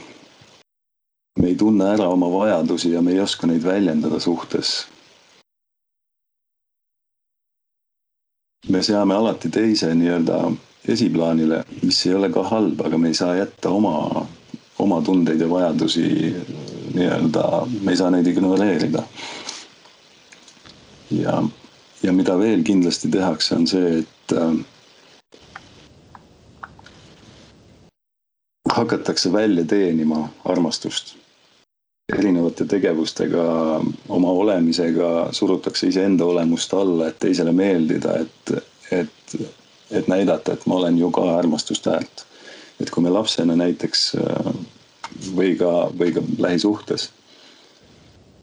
me 1.39 1.47
ei 1.47 1.55
tunne 1.55 1.85
ära 1.93 2.07
oma 2.09 2.29
vajadusi 2.31 2.91
ja 2.91 3.01
me 3.01 3.11
ei 3.11 3.19
oska 3.19 3.47
neid 3.47 3.63
väljendada 3.63 4.19
suhtes. 4.19 4.87
me 8.69 8.79
seame 8.83 9.13
alati 9.13 9.49
teise 9.51 9.89
nii-öelda 9.95 10.37
esiplaanile, 10.87 11.63
mis 11.81 11.97
ei 12.07 12.13
ole 12.15 12.29
ka 12.31 12.43
halb, 12.47 12.79
aga 12.85 12.97
me 12.97 13.09
ei 13.11 13.13
saa 13.17 13.35
jätta 13.35 13.69
oma, 13.69 14.25
oma 14.79 15.01
tundeid 15.01 15.41
ja 15.41 15.49
vajadusi 15.49 16.05
nii-öelda, 16.93 17.43
me 17.81 17.91
ei 17.91 17.97
saa 17.99 18.09
neid 18.11 18.27
ignoreerida. 18.31 19.03
ja, 21.11 21.43
ja 22.03 22.13
mida 22.13 22.37
veel 22.39 22.63
kindlasti 22.63 23.11
tehakse, 23.11 23.55
on 23.55 23.67
see, 23.67 23.97
et 23.99 24.37
äh, 24.37 24.55
hakatakse 28.73 29.31
välja 29.33 29.65
teenima 29.65 30.27
armastust 30.45 31.15
erinevate 32.13 32.65
tegevustega, 32.65 33.43
oma 34.09 34.31
olemisega 34.31 35.29
surutakse 35.31 35.87
iseenda 35.87 36.25
olemust 36.25 36.73
alla, 36.73 37.07
et 37.07 37.19
teisele 37.19 37.53
meeldida, 37.55 38.17
et, 38.19 38.53
et, 38.91 39.35
et 39.91 40.07
näidata, 40.11 40.53
et 40.53 40.65
ma 40.67 40.81
olen 40.81 40.99
ju 40.99 41.11
ka 41.15 41.23
armastust 41.37 41.87
väärt. 41.87 42.25
et 42.81 42.89
kui 42.89 43.03
me 43.03 43.09
lapsena 43.13 43.55
näiteks 43.55 44.15
või 45.37 45.53
ka, 45.55 45.71
või 45.99 46.11
ka 46.11 46.23
lähisuhtes 46.41 47.11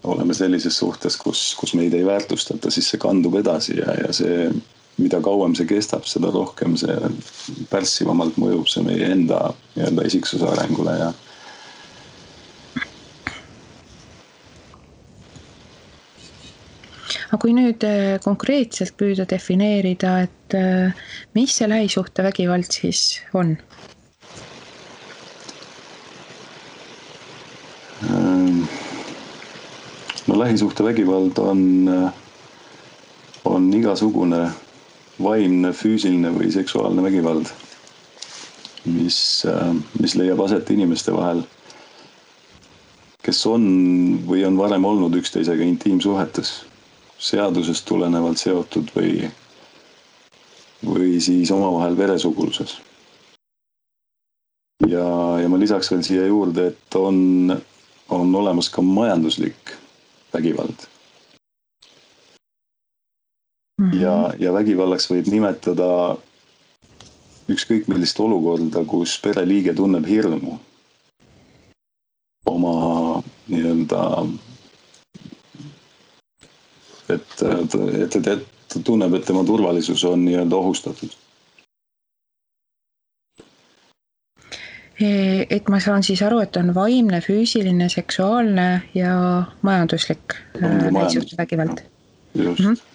oleme 0.04 0.34
sellises 0.34 0.78
suhtes, 0.78 1.16
kus, 1.20 1.54
kus 1.60 1.74
meid 1.74 1.94
ei 1.94 2.06
väärtustata, 2.06 2.70
siis 2.70 2.88
see 2.88 3.00
kandub 3.00 3.34
edasi 3.36 3.76
ja, 3.82 3.92
ja 4.06 4.12
see, 4.16 4.46
mida 4.98 5.20
kauem 5.24 5.54
see 5.56 5.68
kestab, 5.68 6.04
seda 6.08 6.30
rohkem 6.34 6.76
see 6.80 6.96
pärssivamalt 7.70 8.36
mõjub 8.40 8.68
see 8.68 8.84
meie 8.84 9.12
enda 9.14 9.50
nii-öelda 9.76 10.06
isiksuse 10.10 10.48
arengule 10.50 10.96
ja 10.98 11.12
aga 17.30 17.38
kui 17.38 17.52
nüüd 17.54 17.84
äh, 17.86 18.18
konkreetselt 18.24 18.96
püüda 18.98 19.26
defineerida, 19.30 20.16
et 20.26 20.54
äh, 20.58 20.96
mis 21.38 21.54
see 21.54 21.68
lähisuhtevägivald 21.70 22.74
siis 22.74 23.20
on? 23.38 23.54
Ähm, 28.08 28.64
no 30.26 30.38
lähisuhtevägivald 30.42 31.38
on, 31.38 31.62
äh, 31.88 32.10
on 33.44 33.70
igasugune 33.78 34.48
vaimne, 35.22 35.72
füüsiline 35.76 36.32
või 36.34 36.50
seksuaalne 36.52 37.02
vägivald, 37.04 37.50
mis, 38.88 39.20
mis 40.00 40.16
leiab 40.16 40.40
aset 40.46 40.70
inimeste 40.72 41.12
vahel, 41.14 41.42
kes 43.22 43.44
on 43.46 43.64
või 44.26 44.44
on 44.48 44.56
varem 44.58 44.84
olnud 44.88 45.16
üksteisega 45.20 45.64
intiimsuhetes 45.66 46.54
seadusest 47.20 47.84
tulenevalt 47.88 48.40
seotud 48.40 48.88
või, 48.96 49.28
või 50.86 51.18
siis 51.20 51.50
omavahel 51.52 51.98
veresuguluses. 51.98 52.78
ja, 54.88 55.04
ja 55.42 55.48
ma 55.48 55.58
lisaks 55.60 55.90
veel 55.92 56.02
siia 56.06 56.24
juurde, 56.26 56.70
et 56.72 56.96
on, 56.96 57.52
on 58.08 58.34
olemas 58.34 58.70
ka 58.72 58.82
majanduslik 58.82 59.76
vägivald. 60.32 60.89
Ja, 64.00 64.16
ja 64.38 64.52
vägivallaks 64.52 65.08
võib 65.10 65.30
nimetada 65.32 66.16
ükskõik 67.50 67.88
millist 67.90 68.20
olukorda, 68.20 68.84
kus 68.86 69.16
pereliige 69.22 69.74
tunneb 69.74 70.06
hirmu 70.06 70.58
oma 72.50 72.74
nii-öelda 73.50 74.04
et, 77.14 77.42
et, 77.42 77.74
et, 77.74 78.16
et 78.26 78.46
ta 78.70 78.82
tunneb, 78.84 79.14
et 79.18 79.26
tema 79.26 79.42
turvalisus 79.46 80.04
on 80.08 80.24
nii-öelda 80.24 80.56
ohustatud. 80.56 81.16
et 85.00 85.68
ma 85.72 85.78
saan 85.80 86.02
siis 86.04 86.20
aru, 86.22 86.42
et 86.44 86.56
on 86.60 86.74
vaimne, 86.76 87.22
füüsiline, 87.24 87.88
seksuaalne 87.88 88.82
ja 88.94 89.14
majanduslik 89.62 90.36
äh, 90.60 90.92
lähisuhtevägivald. 90.92 91.80
just 92.34 92.60
mm. 92.60 92.66
-hmm 92.66 92.89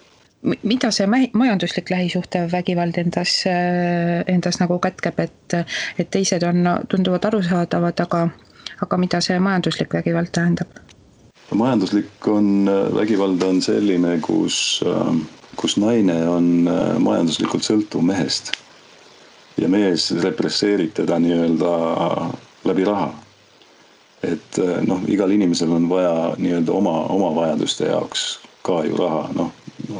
mida 0.62 0.90
see 0.94 1.06
majanduslik 1.32 1.90
lähisuhtevägivald 1.90 2.98
endas, 2.98 3.42
äh, 3.46 4.24
endas 4.26 4.60
nagu 4.60 4.78
kätkeb, 4.78 5.18
et, 5.18 5.56
et 5.98 6.10
teised 6.10 6.42
on, 6.46 6.62
tunduvad 6.88 7.24
arusaadavad, 7.24 8.00
aga, 8.06 8.28
aga 8.82 8.98
mida 9.00 9.20
see 9.20 9.38
majanduslik 9.42 9.94
vägivald 9.94 10.32
tähendab? 10.32 10.82
majanduslik 11.54 12.28
on, 12.28 12.70
vägivald 12.94 13.42
on 13.42 13.60
selline, 13.62 14.18
kus, 14.22 14.82
ähm, 14.86 15.20
kus 15.56 15.76
naine 15.78 16.16
on 16.28 16.48
äh, 16.70 16.96
majanduslikult 16.98 17.66
sõltuv 17.66 18.02
mehest. 18.02 18.52
ja 19.56 19.68
mees 19.72 20.10
represseerib 20.20 20.90
teda 20.92 21.16
nii-öelda 21.18 21.70
läbi 22.68 22.84
raha. 22.84 23.12
et 24.22 24.58
äh, 24.58 24.82
noh, 24.86 25.00
igal 25.08 25.30
inimesel 25.30 25.70
on 25.72 25.88
vaja 25.88 26.34
nii-öelda 26.38 26.72
oma, 26.72 26.98
oma 27.14 27.34
vajaduste 27.34 27.86
jaoks 27.86 28.26
ka 28.62 28.82
ju 28.84 28.96
raha, 28.98 29.28
noh 29.34 29.52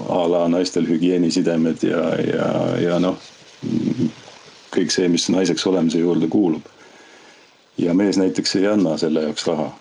a 0.08 0.20
la 0.30 0.44
naistel 0.48 0.86
hügieenisidemed 0.88 1.82
ja, 1.84 2.04
ja, 2.20 2.50
ja 2.80 3.00
noh, 3.02 3.18
kõik 4.74 4.92
see, 4.92 5.08
mis 5.12 5.28
naiseks 5.32 5.66
olemise 5.66 6.00
juurde 6.00 6.28
kuulub. 6.28 6.62
ja 7.78 7.94
mees 7.94 8.16
näiteks 8.16 8.56
ei 8.56 8.66
anna 8.66 8.96
selle 8.98 9.26
jaoks 9.26 9.46
raha 9.46 9.72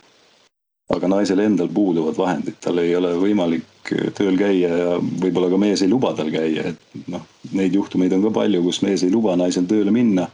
aga 0.93 1.07
naisel 1.09 1.39
endal 1.41 1.69
puuduvad 1.73 2.17
vahendid, 2.17 2.59
tal 2.61 2.77
ei 2.77 2.91
ole 2.95 3.15
võimalik 3.17 3.93
tööl 4.17 4.37
käia 4.37 4.69
ja 4.69 4.97
võib-olla 4.99 5.49
ka 5.49 5.59
mees 5.61 5.81
ei 5.81 5.89
luba 5.89 6.11
tal 6.17 6.29
käia, 6.33 6.69
et 6.71 7.07
noh, 7.09 7.23
neid 7.57 7.73
juhtumeid 7.73 8.13
on 8.13 8.25
ka 8.27 8.33
palju, 8.35 8.61
kus 8.65 8.81
mees 8.85 9.05
ei 9.05 9.13
luba 9.13 9.33
naisel 9.39 9.65
tööle 9.69 9.93
minna. 9.93 10.27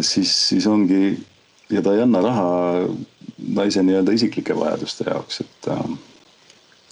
siis, 0.00 0.32
siis 0.48 0.66
ongi 0.66 1.18
ja 1.72 1.82
ta 1.82 1.94
ei 1.94 2.02
anna 2.04 2.20
raha 2.20 2.48
naise 3.56 3.82
nii-öelda 3.82 4.12
isiklike 4.12 4.56
vajaduste 4.56 5.08
jaoks, 5.08 5.40
et 5.44 5.70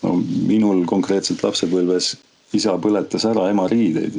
no 0.02 0.16
minul 0.48 0.84
konkreetselt 0.88 1.42
lapsepõlves 1.44 2.14
isa 2.56 2.74
põletas 2.82 3.26
ära 3.28 3.50
ema 3.50 3.68
riideid 3.70 4.16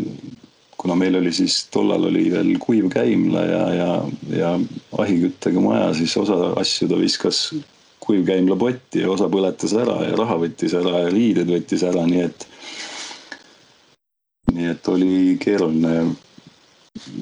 kuna 0.81 0.95
meil 0.97 1.15
oli 1.15 1.31
siis 1.33 1.67
tollal 1.73 2.07
oli 2.09 2.23
veel 2.33 2.55
kuiv 2.59 2.87
käimla 2.89 3.41
ja, 3.45 3.65
ja, 3.75 3.89
ja 4.33 4.49
ahiküttega 4.97 5.61
maja, 5.61 5.91
siis 5.93 6.15
osa 6.17 6.55
asju 6.57 6.87
ta 6.89 6.97
viskas 6.97 7.43
kuivkäimla 8.01 8.57
potti 8.57 9.03
ja 9.03 9.11
osa 9.13 9.27
põletas 9.29 9.75
ära 9.77 9.99
ja 10.07 10.15
raha 10.17 10.39
võttis 10.41 10.73
ära 10.77 11.03
ja 11.03 11.11
riided 11.13 11.53
võttis 11.53 11.85
ära, 11.85 12.07
nii 12.09 12.23
et. 12.25 12.47
nii 14.55 14.71
et 14.73 14.89
oli 14.89 15.37
keeruline. 15.43 16.15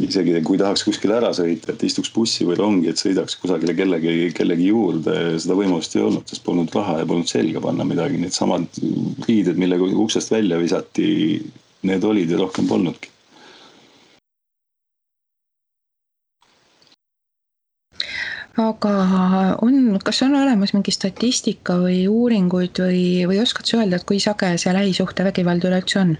Isegi 0.05 0.39
kui 0.45 0.59
tahaks 0.59 0.83
kuskile 0.87 1.17
ära 1.19 1.29
sõita, 1.35 1.73
et 1.73 1.85
istuks 1.87 2.11
bussi 2.15 2.47
või 2.47 2.57
rongi, 2.59 2.89
et 2.91 3.01
sõidaks 3.01 3.37
kusagile 3.41 3.75
kellegi, 3.77 4.31
kellegi 4.37 4.71
juurde, 4.71 5.15
seda 5.41 5.57
võimalust 5.59 5.95
ei 5.95 6.05
olnud, 6.07 6.25
sest 6.29 6.43
polnud 6.45 6.73
raha 6.75 6.99
ja 7.01 7.07
polnud 7.09 7.31
selga 7.31 7.63
panna 7.63 7.87
midagi, 7.87 8.19
needsamad 8.21 8.81
riided, 9.27 9.61
millega 9.61 9.87
uksest 10.05 10.35
välja 10.35 10.59
visati, 10.61 11.07
need 11.87 12.03
olid 12.03 12.31
ja 12.31 12.41
rohkem 12.41 12.67
polnudki 12.69 13.13
aga 18.59 18.93
on, 19.63 19.99
kas 20.03 20.21
on 20.25 20.35
olemas 20.39 20.73
mingi 20.75 20.91
statistika 20.91 21.77
või 21.79 22.01
uuringuid 22.11 22.81
või, 22.83 23.03
või 23.29 23.39
oskad 23.43 23.69
sa 23.69 23.79
öelda, 23.79 23.99
et 23.99 24.07
kui 24.09 24.19
sage 24.23 24.51
see 24.59 24.73
lähisuhtevägivald 24.75 25.69
üleüldse 25.69 26.01
on? 26.01 26.17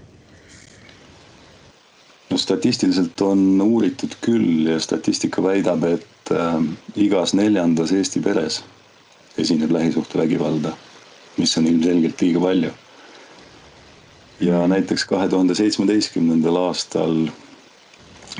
No 2.30 2.38
statistiliselt 2.38 3.20
on 3.26 3.60
uuritud 3.62 4.14
küll 4.22 4.68
ja 4.70 4.78
statistika 4.80 5.42
väidab, 5.42 5.84
et 5.84 6.34
äh, 6.34 6.60
igas 6.96 7.34
neljandas 7.34 7.92
Eesti 7.92 8.22
peres 8.22 8.62
esineb 9.38 9.70
lähisuhtevägivalda, 9.72 10.72
mis 11.38 11.56
on 11.58 11.66
ilmselgelt 11.66 12.20
liiga 12.20 12.40
palju. 12.40 12.70
ja 14.40 14.66
näiteks 14.68 15.04
kahe 15.04 15.28
tuhande 15.28 15.54
seitsmeteistkümnendal 15.54 16.56
aastal 16.56 17.26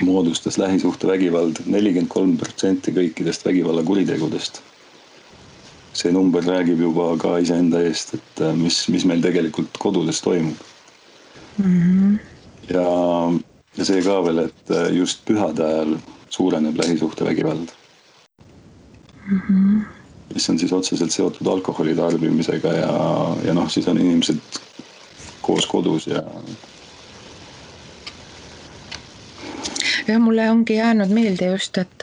moodustas 0.00 0.59
lähisuhtevägivald 0.59 1.61
nelikümmend 1.66 2.09
kolm 2.09 2.37
protsenti 2.40 2.92
kõikidest 2.96 3.44
vägivallakuritegudest. 3.44 4.62
see 5.92 6.12
number 6.12 6.42
räägib 6.42 6.81
juba 6.81 7.16
ka 7.18 7.38
iseenda 7.42 7.81
eest, 7.83 8.14
et 8.14 8.40
äh, 8.40 8.55
mis, 8.57 8.88
mis 8.88 9.05
meil 9.05 9.20
tegelikult 9.20 9.79
kodudes 9.79 10.20
toimub 10.22 10.57
mm. 11.59 11.64
-hmm. 11.64 12.18
ja, 12.74 12.85
ja 13.76 13.85
see 13.85 14.02
ka 14.02 14.16
veel, 14.24 14.44
et 14.48 14.74
äh, 14.74 14.88
just 14.96 15.24
pühade 15.28 15.64
ajal 15.66 15.96
suureneb 16.30 16.76
lähisuhtevägivald 16.76 17.68
mm. 19.26 19.40
-hmm. 19.40 19.85
mis 20.35 20.50
on 20.50 20.59
siis 20.59 20.72
otseselt 20.72 21.11
seotud 21.11 21.46
alkoholi 21.46 21.94
tarbimisega 21.94 22.72
ja, 22.72 23.37
ja 23.44 23.54
noh, 23.54 23.70
siis 23.70 23.88
on 23.88 23.98
inimesed 23.98 24.38
koos 25.42 25.66
kodus 25.66 26.06
ja 26.06 26.22
jah, 30.09 30.20
mulle 30.20 30.50
ongi 30.50 30.74
jäänud 30.74 31.09
meelde 31.09 31.46
just, 31.46 31.78
et, 31.78 32.02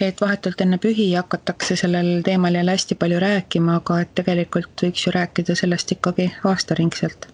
et 0.00 0.20
vahetult 0.20 0.60
enne 0.60 0.78
pühi 0.78 1.14
hakatakse 1.14 1.76
sellel 1.76 2.22
teemal 2.22 2.54
jälle 2.54 2.70
hästi 2.70 2.94
palju 2.94 3.20
rääkima, 3.20 3.76
aga 3.82 4.00
et 4.00 4.14
tegelikult 4.14 4.86
võiks 4.86 5.06
ju 5.06 5.12
rääkida 5.12 5.54
sellest 5.54 5.92
ikkagi 5.92 6.32
aastaringselt 6.44 7.33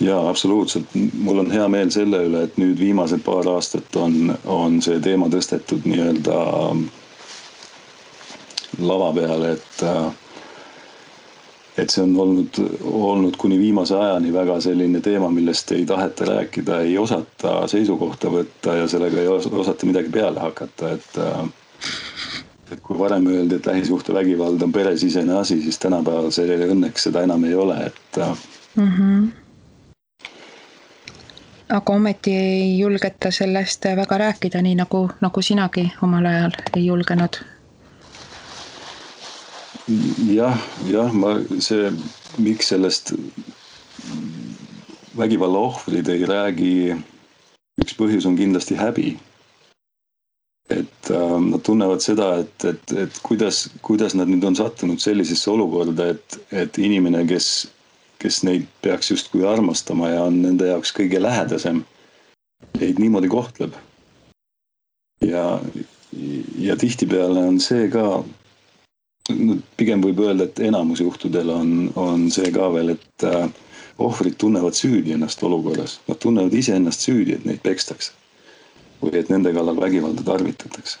jaa, 0.00 0.28
absoluutselt, 0.28 0.94
mul 1.18 1.42
on 1.44 1.50
hea 1.50 1.66
meel 1.68 1.90
selle 1.90 2.22
üle, 2.28 2.44
et 2.46 2.56
nüüd 2.60 2.78
viimased 2.78 3.24
paar 3.26 3.48
aastat 3.50 3.96
on, 3.96 4.34
on 4.46 4.80
see 4.84 5.00
teema 5.04 5.28
tõstetud 5.32 5.86
nii-öelda 5.88 6.38
lava 8.78 9.12
peale, 9.16 9.52
et 9.56 9.84
et 11.78 11.92
see 11.94 12.02
on 12.02 12.14
olnud, 12.18 12.58
olnud 12.82 13.36
kuni 13.38 13.58
viimase 13.60 13.94
ajani 13.94 14.32
väga 14.34 14.58
selline 14.60 15.00
teema, 15.04 15.30
millest 15.30 15.70
ei 15.76 15.84
taheta 15.86 16.26
rääkida, 16.26 16.80
ei 16.86 16.96
osata 16.98 17.60
seisukohta 17.70 18.32
võtta 18.34 18.74
ja 18.80 18.88
sellega 18.90 19.22
ei 19.22 19.28
osata 19.30 19.86
midagi 19.86 20.12
peale 20.14 20.42
hakata, 20.42 20.94
et. 20.98 21.18
Et 22.68 22.82
kui 22.84 22.98
varem 23.00 23.24
öeldi, 23.32 23.56
et 23.56 23.66
lähisuhtevägivald 23.66 24.60
on 24.60 24.72
peresisene 24.72 25.38
asi, 25.38 25.56
siis 25.64 25.78
tänapäeval 25.80 26.26
see 26.36 26.58
õnneks 26.66 27.06
seda 27.06 27.22
enam 27.24 27.46
ei 27.48 27.54
ole, 27.56 27.78
et 27.86 28.18
mm. 28.76 28.90
-hmm. 28.90 29.30
Aga 31.68 31.92
ometi 31.92 32.32
ei 32.32 32.78
julgeta 32.78 33.30
sellest 33.34 33.84
väga 33.96 34.18
rääkida, 34.24 34.62
nii 34.62 34.74
nagu, 34.80 35.04
nagu 35.20 35.42
sinagi 35.42 35.86
omal 36.02 36.26
ajal 36.26 36.56
ei 36.76 36.86
julgenud. 36.86 37.40
jah, 40.32 40.58
jah, 40.90 41.12
ma 41.12 41.36
see, 41.64 41.92
miks 42.38 42.68
sellest 42.74 43.14
vägivalla 45.16 45.58
ohvrid 45.70 46.08
ei 46.12 46.26
räägi, 46.28 46.74
üks 47.80 47.96
põhjus 47.96 48.26
on 48.28 48.36
kindlasti 48.36 48.76
häbi 48.76 49.16
et 50.68 51.10
äh, 51.10 51.40
nad 51.40 51.62
tunnevad 51.64 52.02
seda, 52.04 52.28
et, 52.42 52.64
et, 52.64 52.92
et 52.92 53.18
kuidas, 53.24 53.62
kuidas 53.82 54.14
nad 54.18 54.28
nüüd 54.28 54.44
on 54.44 54.56
sattunud 54.58 55.00
sellisesse 55.00 55.48
olukorda, 55.50 56.10
et, 56.12 56.38
et 56.52 56.78
inimene, 56.84 57.22
kes, 57.28 57.48
kes 58.18 58.42
neid 58.46 58.66
peaks 58.82 59.10
justkui 59.10 59.46
armastama 59.46 60.10
ja 60.10 60.24
on 60.26 60.40
nende 60.42 60.66
jaoks 60.70 60.92
kõige 60.96 61.20
lähedasem, 61.22 61.84
neid 62.80 62.98
niimoodi 62.98 63.30
kohtleb. 63.30 63.76
ja, 65.22 65.60
ja 66.58 66.76
tihtipeale 66.76 67.40
on 67.52 67.60
see 67.60 67.88
ka, 67.92 68.04
no 69.38 69.56
pigem 69.76 70.02
võib 70.02 70.20
öelda, 70.24 70.48
et 70.48 70.60
enamus 70.70 71.00
juhtudel 71.00 71.50
on, 71.54 71.72
on 71.96 72.30
see 72.34 72.52
ka 72.54 72.70
veel, 72.74 72.94
et 72.96 73.26
äh, 73.26 73.48
ohvrid 73.98 74.38
tunnevad 74.38 74.78
süüdi 74.78 75.12
ennast 75.16 75.42
olukorras, 75.42 75.98
nad 76.08 76.18
tunnevad 76.22 76.54
iseennast 76.54 77.06
süüdi, 77.06 77.34
et 77.34 77.44
neid 77.48 77.62
pekstakse 77.62 78.14
või 79.02 79.14
et 79.20 79.28
nende 79.30 79.52
kallal 79.54 79.78
vägivalda 79.78 80.24
tarvitatakse. 80.26 80.98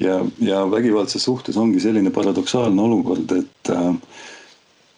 ja, 0.00 0.24
ja 0.40 0.62
vägivaldses 0.70 1.24
suhtes 1.24 1.56
ongi 1.56 1.80
selline 1.80 2.10
paradoksaalne 2.10 2.82
olukord, 2.82 3.32
et, 3.36 3.70
äh, 3.70 3.94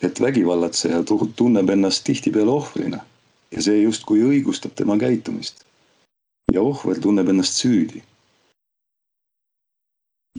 et 0.03 0.21
vägivallatseja 0.21 1.03
tunneb 1.37 1.71
ennast 1.71 2.05
tihtipeale 2.05 2.51
ohvrina 2.51 3.01
ja 3.53 3.63
see 3.63 3.83
justkui 3.83 4.23
õigustab 4.23 4.75
tema 4.75 4.99
käitumist. 4.99 5.65
ja 6.53 6.63
ohver 6.63 7.01
tunneb 7.01 7.29
ennast 7.29 7.63
süüdi. 7.63 8.03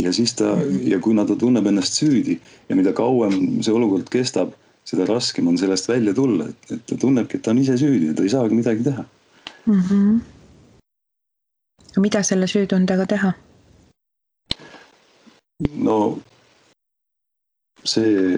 ja 0.03 0.13
siis 0.13 0.35
ta 0.35 0.57
ja 0.83 0.99
kuna 0.99 1.25
ta 1.25 1.35
tunneb 1.35 1.65
ennast 1.65 1.93
süüdi 1.93 2.39
ja 2.69 2.75
mida 2.75 2.93
kauem 2.93 3.63
see 3.63 3.73
olukord 3.73 4.09
kestab, 4.11 4.53
seda 4.85 5.05
raskem 5.05 5.47
on 5.47 5.57
sellest 5.57 5.87
välja 5.87 6.13
tulla, 6.13 6.49
et, 6.49 6.71
et 6.71 6.85
ta 6.85 6.97
tunnebki, 6.97 7.37
et 7.37 7.43
ta 7.43 7.51
on 7.51 7.63
ise 7.63 7.77
süüdi 7.77 8.11
ja 8.11 8.13
ta 8.13 8.23
ei 8.23 8.29
saagi 8.29 8.55
midagi 8.55 8.83
teha 8.83 9.05
mm. 9.65 9.81
-hmm 9.81 10.35
mida 11.99 12.23
selle 12.23 12.47
süütundega 12.47 13.05
teha? 13.05 13.33
no 15.87 16.19
see, 17.83 18.35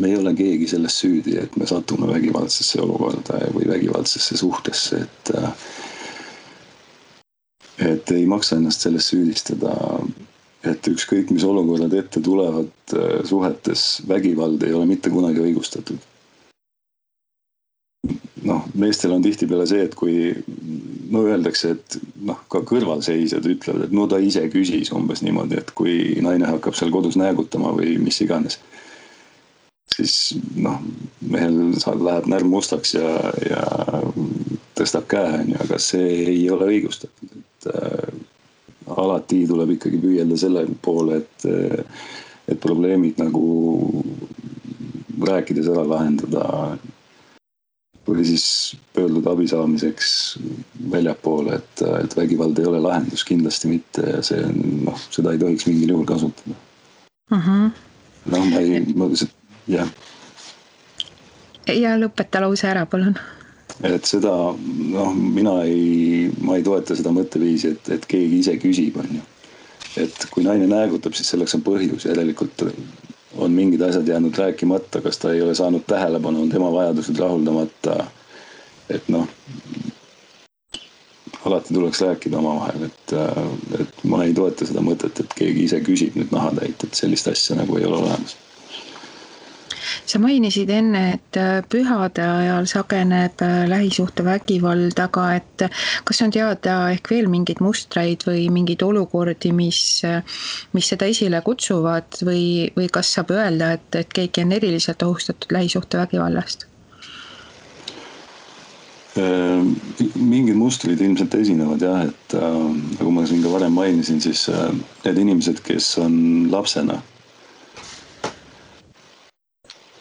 me 0.00 0.10
ei 0.10 0.16
ole 0.16 0.32
keegi 0.36 0.66
selles 0.70 0.96
süüdi, 1.02 1.36
et 1.40 1.56
me 1.60 1.68
satume 1.68 2.08
vägivaldsesse 2.10 2.80
olukorda 2.82 3.40
või 3.54 3.68
vägivaldsesse 3.68 4.38
suhtesse, 4.40 5.04
et 5.06 5.32
et 7.80 8.12
ei 8.12 8.26
maksa 8.28 8.58
ennast 8.60 8.84
selles 8.84 9.06
süüdistada, 9.08 9.72
et 10.68 10.88
ükskõik, 10.88 11.32
mis 11.32 11.44
olukorrad 11.48 11.94
ette 11.96 12.20
tulevad 12.20 12.96
suhetes, 13.28 14.02
vägivald 14.08 14.62
ei 14.66 14.76
ole 14.76 14.88
mitte 14.90 15.12
kunagi 15.12 15.40
õigustatud 15.46 16.08
noh, 18.44 18.64
meestel 18.74 19.12
on 19.14 19.22
tihtipeale 19.24 19.66
see, 19.68 19.84
et 19.84 19.94
kui 19.98 20.30
no 21.12 21.24
öeldakse, 21.28 21.74
et 21.76 21.98
noh, 22.26 22.38
ka 22.52 22.62
kõrvalseisjad 22.66 23.46
ütlevad, 23.52 23.86
et 23.86 23.96
no 23.96 24.06
ta 24.10 24.20
ise 24.22 24.46
küsis 24.52 24.92
umbes 24.96 25.24
niimoodi, 25.26 25.58
et 25.60 25.72
kui 25.76 25.96
naine 26.24 26.48
hakkab 26.48 26.76
seal 26.78 26.92
kodus 26.94 27.18
näägutama 27.20 27.74
või 27.76 27.96
mis 28.02 28.20
iganes. 28.24 28.60
Siis 29.96 30.16
noh, 30.56 30.80
mehel 31.20 31.58
läheb 32.04 32.28
närv 32.30 32.50
mustaks 32.50 32.94
ja, 32.94 33.14
ja 33.46 33.64
tõstab 34.78 35.08
käe, 35.10 35.40
on 35.42 35.54
ju, 35.54 35.60
aga 35.64 35.80
see 35.82 36.10
ei 36.24 36.44
ole 36.52 36.70
õigustatud, 36.74 37.34
et 37.40 37.70
äh, 37.74 38.12
alati 38.96 39.44
tuleb 39.48 39.74
ikkagi 39.76 40.00
püüelda 40.02 40.38
selle 40.40 40.64
poole, 40.82 41.20
et, 41.20 41.90
et 42.50 42.60
probleemid 42.62 43.20
nagu 43.20 43.44
rääkides 45.20 45.68
ära 45.68 45.84
lahendada 45.84 46.46
või 48.08 48.24
siis 48.26 48.46
pöörduda 48.96 49.34
abi 49.34 49.46
saamiseks 49.50 50.38
väljapoole, 50.90 51.60
et, 51.60 51.82
et 52.00 52.16
vägivald 52.16 52.58
ei 52.58 52.66
ole 52.66 52.80
lahendus, 52.82 53.24
kindlasti 53.28 53.70
mitte 53.70 54.06
ja 54.06 54.22
see 54.26 54.40
on 54.46 54.56
noh, 54.88 55.04
seda 55.12 55.34
ei 55.34 55.42
tohiks 55.42 55.68
mingil 55.68 55.94
juhul 55.94 56.08
kasutada. 56.08 56.56
Mm 57.30 57.42
-hmm.. 57.44 57.68
noh, 58.32 58.48
ma 58.50 58.64
ei, 58.64 58.80
ma 58.96 59.10
jah. 59.70 59.90
ja 61.74 61.96
lõpeta 61.98 62.42
lause 62.42 62.68
ära, 62.70 62.86
palun. 62.90 63.16
et 63.86 64.08
seda 64.08 64.32
noh, 64.54 65.12
mina 65.14 65.60
ei, 65.64 66.30
ma 66.44 66.58
ei 66.58 66.64
toeta 66.66 66.96
seda 66.98 67.12
mõtteviisi, 67.14 67.74
et, 67.76 67.92
et 67.96 68.08
keegi 68.10 68.40
ise 68.44 68.56
küsib, 68.62 68.98
on 69.02 69.12
ju. 69.18 69.26
et 70.04 70.26
kui 70.30 70.44
naine 70.46 70.68
näägutab, 70.70 71.16
siis 71.16 71.30
selleks 71.32 71.56
on 71.58 71.64
põhjus, 71.66 72.08
järelikult 72.10 72.66
on 73.40 73.54
mingid 73.54 73.82
asjad 73.86 74.08
jäänud 74.08 74.36
rääkimata, 74.36 75.00
kas 75.00 75.18
ta 75.22 75.32
ei 75.32 75.42
ole 75.42 75.54
saanud 75.54 75.86
tähelepanu, 75.86 76.42
on 76.42 76.50
tema 76.50 76.72
vajadused 76.72 77.18
rahuldamata. 77.18 78.04
et 78.90 79.08
noh, 79.08 79.28
alati 81.46 81.74
tuleks 81.74 82.00
rääkida 82.00 82.38
omavahel, 82.38 82.88
et, 82.90 83.12
et 83.80 84.04
ma 84.04 84.24
ei 84.24 84.34
toeta 84.34 84.66
seda 84.66 84.82
mõtet, 84.82 85.22
et 85.22 85.34
keegi 85.38 85.68
ise 85.68 85.78
küsib 85.86 86.18
nüüd 86.18 86.34
nahatäit, 86.34 86.82
et 86.84 86.98
sellist 86.98 87.30
asja 87.30 87.56
nagu 87.56 87.78
ei 87.78 87.86
ole 87.86 88.02
olemas 88.02 88.34
sa 90.06 90.20
mainisid 90.22 90.70
enne, 90.74 91.02
et 91.16 91.38
äh, 91.40 91.60
pühade 91.70 92.24
ajal 92.24 92.68
sageneb 92.70 93.42
äh, 93.44 93.64
lähisuhtevägivald, 93.70 94.98
aga 95.02 95.26
et 95.38 95.66
äh, 95.66 95.84
kas 96.04 96.22
on 96.24 96.34
teada 96.34 96.78
ehk 96.94 97.12
veel 97.12 97.30
mingeid 97.32 97.62
mustreid 97.64 98.24
või 98.28 98.48
mingeid 98.52 98.82
olukordi, 98.86 99.52
mis, 99.56 99.82
mis 100.76 100.90
seda 100.92 101.10
esile 101.10 101.42
kutsuvad 101.46 102.22
või, 102.24 102.70
või 102.76 102.90
kas 102.92 103.14
saab 103.16 103.34
öelda, 103.36 103.74
et, 103.78 104.02
et 104.02 104.18
keegi 104.20 104.44
on 104.46 104.58
eriliselt 104.58 105.06
ohustatud 105.06 105.56
lähisuhtevägivallast? 105.58 106.70
mingid 109.20 110.54
mustrid 110.54 111.00
ilmselt 111.02 111.34
esinevad 111.34 111.82
jah, 111.82 112.04
et 112.06 112.34
äh, 112.38 112.58
nagu 112.98 113.14
ma 113.14 113.24
siin 113.26 113.42
ka 113.42 113.52
varem 113.52 113.74
mainisin, 113.74 114.20
siis 114.22 114.46
äh, 114.52 114.68
need 115.04 115.18
inimesed, 115.24 115.62
kes 115.66 115.96
on 115.98 116.14
lapsena 116.52 117.00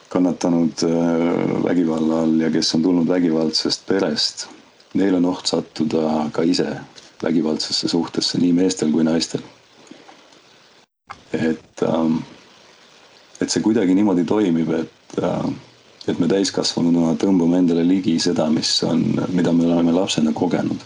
kannatanud 0.09 0.71
äh, 0.83 1.63
vägivalla 1.63 2.21
all 2.23 2.39
ja 2.41 2.49
kes 2.51 2.73
on 2.75 2.81
tulnud 2.83 3.07
vägivaldsest 3.07 3.85
perest, 3.87 4.47
neil 4.93 5.15
on 5.19 5.25
oht 5.29 5.45
sattuda 5.47 6.29
ka 6.33 6.41
ise 6.43 6.67
vägivaldsesse 7.23 7.87
suhtesse, 7.87 8.39
nii 8.41 8.53
meestel 8.53 8.91
kui 8.91 9.03
naistel. 9.03 9.41
et, 11.33 11.81
ähm, 11.85 12.15
et 13.41 13.49
see 13.53 13.61
kuidagi 13.61 13.93
niimoodi 13.95 14.23
toimib, 14.25 14.71
et, 14.73 15.17
äh, 15.23 15.49
et 16.07 16.19
me 16.19 16.27
täiskasvanuna 16.27 17.13
tõmbame 17.21 17.59
endale 17.61 17.85
ligi 17.85 18.17
seda, 18.19 18.49
mis 18.49 18.71
on, 18.83 19.03
mida 19.33 19.53
me 19.53 19.67
oleme 19.69 19.93
lapsena 19.93 20.33
kogenud 20.33 20.81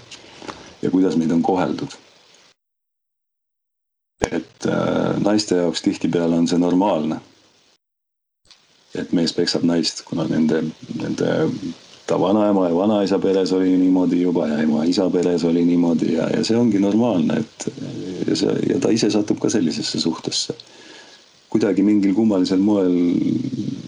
ja 0.81 0.91
kuidas 0.91 1.15
meid 1.15 1.31
on 1.31 1.41
koheldud. 1.41 1.95
et 4.31 4.65
äh, 4.67 5.21
naiste 5.23 5.55
jaoks 5.55 5.81
tihtipeale 5.81 6.35
on 6.35 6.47
see 6.47 6.57
normaalne 6.59 7.21
et 8.95 9.13
mees 9.13 9.33
peksab 9.33 9.63
naist, 9.65 10.03
kuna 10.05 10.27
nende, 10.29 10.61
nende 10.99 11.31
ta 12.07 12.19
vanaema 12.19 12.67
ja 12.67 12.75
vanaisa 12.75 13.19
peres 13.19 13.51
oli 13.51 13.77
niimoodi 13.77 14.21
juba 14.21 14.47
ja 14.47 14.59
ema-isa 14.59 15.09
peres 15.09 15.43
oli 15.43 15.65
niimoodi 15.65 16.13
ja, 16.13 16.27
ja 16.29 16.43
see 16.43 16.57
ongi 16.57 16.79
normaalne, 16.79 17.39
et 17.39 17.67
ja 18.27 18.35
see 18.35 18.55
ja 18.69 18.79
ta 18.79 18.91
ise 18.91 19.09
satub 19.11 19.39
ka 19.39 19.49
sellisesse 19.49 19.99
suhtesse. 19.99 20.55
kuidagi 21.53 21.83
mingil 21.85 22.15
kummalisel 22.17 22.57
moel 22.57 22.95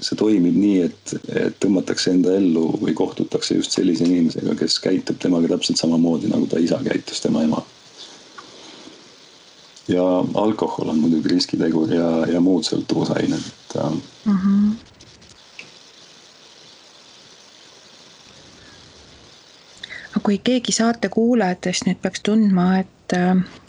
see 0.05 0.17
toimib 0.17 0.53
nii, 0.53 0.81
et, 0.85 1.13
et 1.33 1.55
tõmmatakse 1.59 2.11
enda 2.13 2.35
ellu 2.37 2.67
või 2.77 2.93
kohtutakse 2.93 3.57
just 3.57 3.73
sellise 3.73 4.05
inimesega, 4.05 4.53
kes 4.59 4.77
käitub 4.79 5.17
temaga 5.19 5.49
täpselt 5.55 5.81
samamoodi, 5.81 6.29
nagu 6.29 6.45
ta 6.47 6.61
isa 6.61 6.77
käitus 6.85 7.25
tema 7.25 7.43
ema. 7.43 7.63
ja 9.87 10.05
alkohol 10.33 10.93
on 10.93 11.01
muidugi 11.01 11.35
riskitegur 11.35 11.93
ja, 11.93 12.09
ja 12.31 12.39
muud 12.41 12.69
sõltuvusained, 12.69 13.49
et 13.53 13.79
mm. 13.81 14.37
-hmm 14.37 14.94
kui 20.25 20.39
keegi 20.43 20.73
saate 20.73 21.09
kuulajatest 21.13 21.85
nüüd 21.85 21.99
peaks 22.01 22.23
tundma, 22.25 22.63
et, 22.81 23.13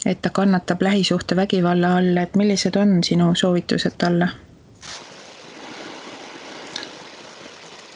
et 0.09 0.21
ta 0.21 0.29
kannatab 0.33 0.81
lähisuhtevägivalla 0.81 1.91
all, 1.99 2.17
et 2.17 2.35
millised 2.35 2.75
on 2.81 2.95
sinu 3.05 3.29
soovitused 3.35 3.97
talle? 4.01 4.29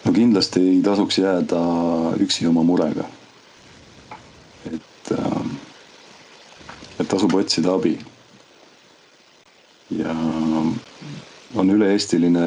no 0.06 0.14
kindlasti 0.14 0.62
ei 0.70 0.78
tasuks 0.86 1.18
jääda 1.24 1.64
üksi 2.22 2.46
oma 2.50 2.64
murega. 2.64 3.08
et, 4.74 5.12
et 7.00 7.08
tasub 7.08 7.34
otsida 7.42 7.74
abi. 7.74 7.98
ja 9.98 10.14
on 11.56 11.70
üle-eestiline 11.78 12.46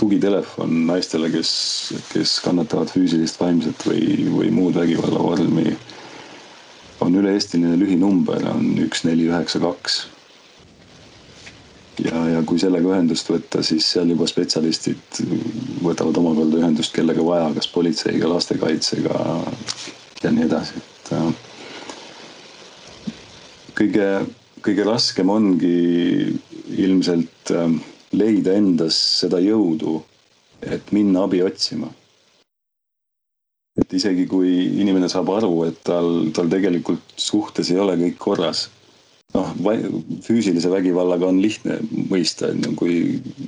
tugitelefon 0.00 0.86
naistele, 0.88 1.28
kes, 1.32 1.50
kes 2.12 2.38
kannatavad 2.44 2.92
füüsilist, 2.92 3.40
vaimset 3.40 3.84
või, 3.86 4.24
või 4.32 4.52
muud 4.54 4.78
vägivallavormi. 4.80 5.76
on 7.00 7.14
üle-eestiline 7.16 7.78
lühinumber, 7.80 8.42
on 8.50 8.74
üks, 8.84 9.04
neli, 9.08 9.28
üheksa, 9.30 9.60
kaks 9.62 10.02
ja, 12.04 12.20
ja 12.34 12.40
kui 12.46 12.60
sellega 12.60 12.90
ühendust 12.92 13.28
võtta, 13.30 13.62
siis 13.66 13.86
seal 13.94 14.10
juba 14.12 14.28
spetsialistid 14.28 15.20
võtavad 15.84 16.18
omakorda 16.20 16.60
ühendust 16.60 16.94
kellega 16.96 17.24
vaja, 17.24 17.50
kas 17.56 17.68
politseiga, 17.72 18.28
lastekaitsega 18.30 19.22
ja 20.24 20.32
nii 20.34 20.46
edasi, 20.46 20.80
et 20.80 21.12
äh, 21.16 21.30
kõige, 23.80 24.10
kõige 24.64 24.86
raskem 24.88 25.32
ongi 25.32 25.74
ilmselt 26.80 27.54
äh, 27.56 27.80
leida 28.16 28.54
endas 28.58 28.96
seda 29.20 29.40
jõudu, 29.42 30.00
et 30.62 30.92
minna 30.92 31.24
abi 31.24 31.42
otsima. 31.42 31.88
et 33.80 33.92
isegi 33.96 34.26
kui 34.28 34.50
inimene 34.82 35.08
saab 35.08 35.30
aru, 35.32 35.64
et 35.64 35.78
tal, 35.86 36.28
tal 36.36 36.50
tegelikult 36.52 37.14
suhtes 37.16 37.70
ei 37.70 37.78
ole 37.80 37.94
kõik 37.96 38.18
korras 38.20 38.66
noh, 39.34 39.52
füüsilise 40.26 40.70
vägivallaga 40.72 41.28
on 41.30 41.40
lihtne 41.42 41.78
mõista, 42.10 42.50
on 42.50 42.64
ju, 42.66 42.74
kui, 42.76 42.96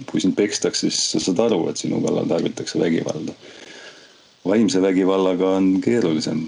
kui 0.09 0.23
sind 0.23 0.37
pekstakse, 0.39 0.89
siis 0.89 1.11
sa 1.13 1.21
saad 1.21 1.43
aru, 1.49 1.65
et 1.69 1.83
sinu 1.83 2.01
kallal 2.05 2.31
tarvitakse 2.31 2.81
vägivalda. 2.81 3.35
vaimse 4.47 4.81
vägivallaga 4.83 5.57
on 5.59 5.81
keerulisem 5.83 6.47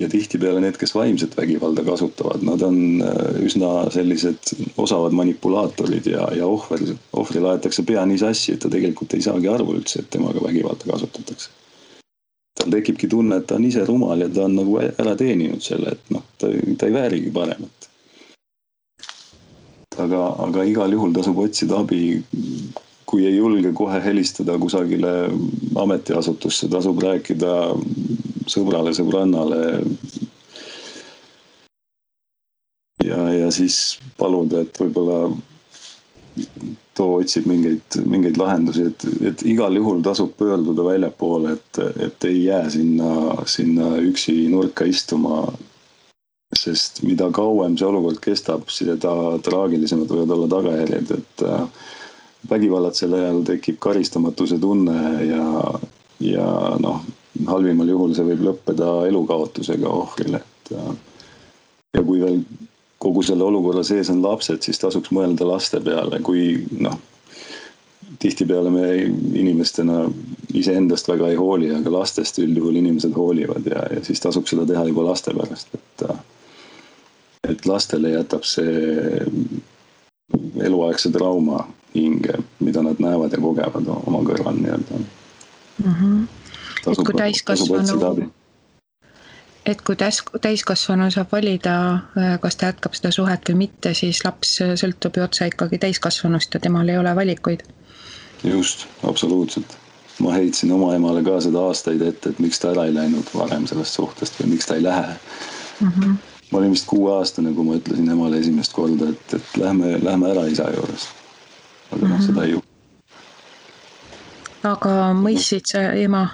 ja 0.00 0.08
tihtipeale 0.08 0.62
need, 0.64 0.78
kes 0.80 0.94
vaimset 0.96 1.36
vägivalda 1.36 1.84
kasutavad, 1.84 2.44
nad 2.46 2.62
on 2.64 3.02
äh, 3.04 3.40
üsna 3.44 3.90
sellised 3.92 4.54
osavad 4.80 5.12
manipulaatorid 5.16 6.08
ja, 6.08 6.28
ja 6.36 6.48
ohver, 6.48 6.82
ohvril 7.12 7.50
aetakse 7.52 7.84
pea 7.88 8.04
nii 8.08 8.20
sassi, 8.22 8.54
et 8.54 8.64
ta 8.64 8.72
tegelikult 8.72 9.14
ei 9.16 9.24
saagi 9.24 9.50
aru 9.52 9.74
üldse, 9.76 10.00
et 10.02 10.10
temaga 10.10 10.42
vägivalda 10.46 10.88
kasutatakse. 10.92 11.52
tal 12.60 12.72
tekibki 12.72 13.08
tunne, 13.08 13.38
et 13.40 13.46
ta 13.48 13.56
on 13.56 13.64
ise 13.64 13.84
rumal 13.88 14.20
ja 14.20 14.28
ta 14.28 14.48
on 14.48 14.56
nagu 14.58 14.80
ära 14.80 15.14
teeninud 15.16 15.62
selle, 15.64 15.94
et 15.96 16.10
noh, 16.16 16.24
ta, 16.38 16.50
ta 16.78 16.88
ei 16.88 16.96
väärigi 16.96 17.30
paremat 17.32 17.90
aga, 19.98 20.20
aga 20.46 20.64
igal 20.68 20.92
juhul 20.94 21.14
tasub 21.16 21.38
otsida 21.44 21.80
abi. 21.84 22.00
Kui 23.10 23.26
ei 23.26 23.36
julge 23.36 23.72
kohe 23.74 23.98
helistada 24.04 24.54
kusagile 24.62 25.12
ametiasutusse, 25.82 26.68
tasub 26.70 27.02
rääkida 27.02 27.54
sõbrale, 28.50 28.94
sõbrannale. 28.94 29.62
ja, 33.04 33.20
ja 33.34 33.50
siis 33.50 33.98
paluda, 34.18 34.62
et 34.62 34.78
võib-olla 34.78 35.24
too 36.94 37.16
otsib 37.18 37.48
mingeid, 37.50 37.98
mingeid 38.06 38.38
lahendusi, 38.38 38.86
et, 38.92 39.06
et 39.32 39.42
igal 39.48 39.74
juhul 39.74 40.04
tasub 40.06 40.36
pöörduda 40.38 40.84
väljapoole, 40.86 41.56
et, 41.58 41.82
et 42.06 42.28
ei 42.30 42.44
jää 42.44 42.70
sinna, 42.70 43.10
sinna 43.50 43.96
üksi 44.06 44.36
nurka 44.52 44.86
istuma 44.86 45.48
sest 46.58 47.02
mida 47.06 47.30
kauem 47.34 47.76
see 47.78 47.86
olukord 47.86 48.18
kestab, 48.22 48.66
seda 48.74 49.14
traagilisemad 49.46 50.10
võivad 50.10 50.34
olla 50.34 50.48
tagajärjed, 50.50 51.12
et 51.14 51.44
äh, 51.46 51.90
vägivallatsejal 52.48 53.14
ajal 53.18 53.42
tekib 53.48 53.78
karistamatuse 53.82 54.58
tunne 54.58 55.24
ja, 55.26 55.44
ja 56.24 56.46
noh, 56.80 57.02
halvimal 57.46 57.88
juhul 57.88 58.14
see 58.16 58.26
võib 58.32 58.46
lõppeda 58.48 58.90
elukaotusega 59.10 59.88
ohvrile, 59.88 60.40
et 60.40 60.74
äh, 60.76 60.90
ja 61.98 62.02
kui 62.06 62.22
veel 62.22 62.40
kogu 63.00 63.22
selle 63.24 63.44
olukorra 63.46 63.84
sees 63.86 64.10
on 64.12 64.20
lapsed, 64.22 64.60
siis 64.64 64.80
tasuks 64.80 65.12
mõelda 65.14 65.46
laste 65.48 65.80
peale, 65.84 66.20
kui 66.24 66.66
noh, 66.84 66.98
tihtipeale 68.20 68.72
me 68.72 68.88
inimestena 69.40 70.02
iseendast 70.56 71.08
väga 71.08 71.30
ei 71.30 71.38
hooli, 71.38 71.70
aga 71.76 71.92
lastest 71.94 72.40
üldjuhul 72.42 72.76
inimesed 72.80 73.14
hoolivad 73.16 73.68
ja, 73.70 73.86
ja 73.94 74.04
siis 74.04 74.20
tasub 74.20 74.48
seda 74.50 74.66
teha 74.68 74.84
juba 74.90 75.06
laste 75.08 75.34
pärast, 75.36 75.72
et 75.76 76.06
äh, 76.08 76.20
et 77.48 77.66
lastele 77.66 78.12
jätab 78.12 78.44
see 78.46 79.22
eluaegse 80.60 81.10
trauma 81.14 81.64
hinge, 81.94 82.34
mida 82.60 82.82
nad 82.82 83.00
näevad 83.02 83.32
ja 83.32 83.40
kogevad 83.40 83.88
oma 83.94 84.22
kõrval 84.26 84.60
nii-öelda 84.60 84.98
mm. 84.98 85.94
-hmm. 85.94 86.28
et 86.92 87.02
kui 87.06 87.16
täiskasvanu, 87.18 88.30
et 89.66 89.82
kui 89.82 89.96
täis, 89.96 90.22
täiskasvanu 90.40 91.10
saab 91.10 91.32
valida, 91.32 91.74
kas 92.40 92.56
ta 92.56 92.70
jätkab 92.70 92.96
seda 92.98 93.12
suhet 93.14 93.50
või 93.50 93.66
mitte, 93.66 93.94
siis 93.94 94.24
laps 94.24 94.56
sõltub 94.82 95.18
ju 95.18 95.26
otse 95.26 95.50
ikkagi 95.50 95.78
täiskasvanust 95.78 96.54
ja 96.54 96.60
temal 96.60 96.88
ei 96.88 96.98
ole 96.98 97.14
valikuid. 97.16 97.62
just, 98.44 98.86
absoluutselt. 99.02 99.76
ma 100.20 100.32
heitsin 100.32 100.72
oma 100.72 100.94
emale 100.94 101.22
ka 101.24 101.40
seda 101.40 101.60
aastaid 101.68 102.02
ette, 102.02 102.30
et 102.30 102.38
miks 102.38 102.58
ta 102.60 102.70
ära 102.70 102.84
ei 102.84 102.94
läinud 102.94 103.30
varem 103.34 103.66
sellest 103.66 103.94
suhtest 103.96 104.40
või 104.40 104.54
miks 104.54 104.66
ta 104.66 104.74
ei 104.74 104.82
lähe 104.82 105.14
mm. 105.80 105.88
-hmm 105.88 106.18
ma 106.50 106.58
olin 106.58 106.70
vist 106.70 106.86
kuueaastane, 106.86 107.52
kui 107.54 107.64
ma 107.64 107.76
ütlesin 107.78 108.10
emale 108.10 108.38
esimest 108.42 108.72
korda, 108.74 109.08
et, 109.14 109.34
et 109.34 109.56
lähme, 109.56 109.98
lähme 110.02 110.30
ära 110.32 110.46
isa 110.50 110.66
juurest. 110.74 111.19
Aga 111.92 112.08
noh 112.08 112.22
seda 112.24 112.44
ei 112.46 112.54
juhtu. 112.54 112.68
aga 114.72 114.94
mõistsid 115.18 115.70
sa 115.72 115.84
ema? 115.98 116.24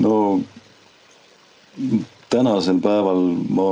no 0.00 0.40
tänasel 2.34 2.80
päeval 2.82 3.22
ma 3.54 3.68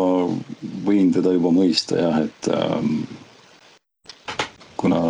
võin 0.87 1.13
teda 1.15 1.33
juba 1.35 1.51
mõista 1.55 1.99
jah, 1.99 2.21
et 2.27 2.51
ähm, 2.55 3.03
kuna, 4.79 5.01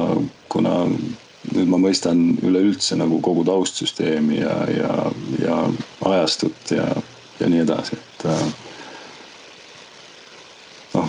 kuna 0.53 0.77
nüüd 1.53 1.69
ma 1.69 1.81
mõistan 1.81 2.23
üleüldse 2.45 2.97
nagu 2.97 3.21
kogu 3.25 3.45
taustsüsteemi 3.45 4.41
ja, 4.41 4.57
ja, 4.73 4.93
ja 5.43 5.59
ajastut 6.13 6.77
ja 6.77 6.87
ja 7.43 7.49
nii 7.49 7.63
edasi, 7.65 7.97
et 7.99 8.27
äh, 8.31 8.43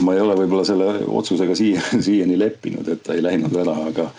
ma 0.03 0.15
ei 0.15 0.23
ole 0.23 0.35
võib-olla 0.37 0.65
selle 0.67 0.89
otsusega 1.07 1.55
siia, 1.57 1.83
siiani 2.05 2.37
leppinud, 2.39 2.87
et 2.91 3.03
ta 3.05 3.15
ei 3.17 3.23
läinud 3.25 3.55
ära, 3.63 3.75
aga, 3.89 4.09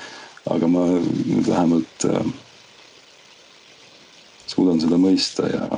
aga 0.55 0.70
ma 0.70 0.87
nüüd 0.97 1.49
vähemalt 1.49 2.09
äh, 2.11 2.33
suudan 4.51 4.81
seda 4.83 4.99
mõista 5.01 5.49
ja, 5.51 5.68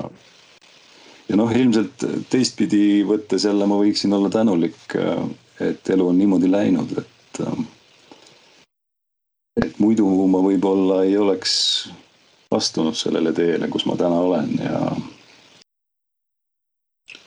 ja 1.28 1.38
noh, 1.38 1.52
ilmselt 1.52 2.06
teistpidi 2.32 3.02
võttes 3.08 3.46
jälle 3.48 3.68
ma 3.68 3.80
võiksin 3.80 4.14
olla 4.16 4.32
tänulik, 4.32 4.78
äh, 4.98 5.24
et 5.70 5.94
elu 5.94 6.10
on 6.10 6.18
niimoodi 6.20 6.50
läinud, 6.52 6.96
et 7.02 7.42
äh, 7.46 7.64
et 9.56 9.78
muidu 9.80 10.08
ma 10.28 10.42
võib-olla 10.44 11.02
ei 11.06 11.16
oleks 11.16 11.54
astunud 12.52 12.96
sellele 12.96 13.32
teele, 13.36 13.68
kus 13.72 13.86
ma 13.88 13.96
täna 13.98 14.18
olen 14.20 14.50
ja 14.60 14.80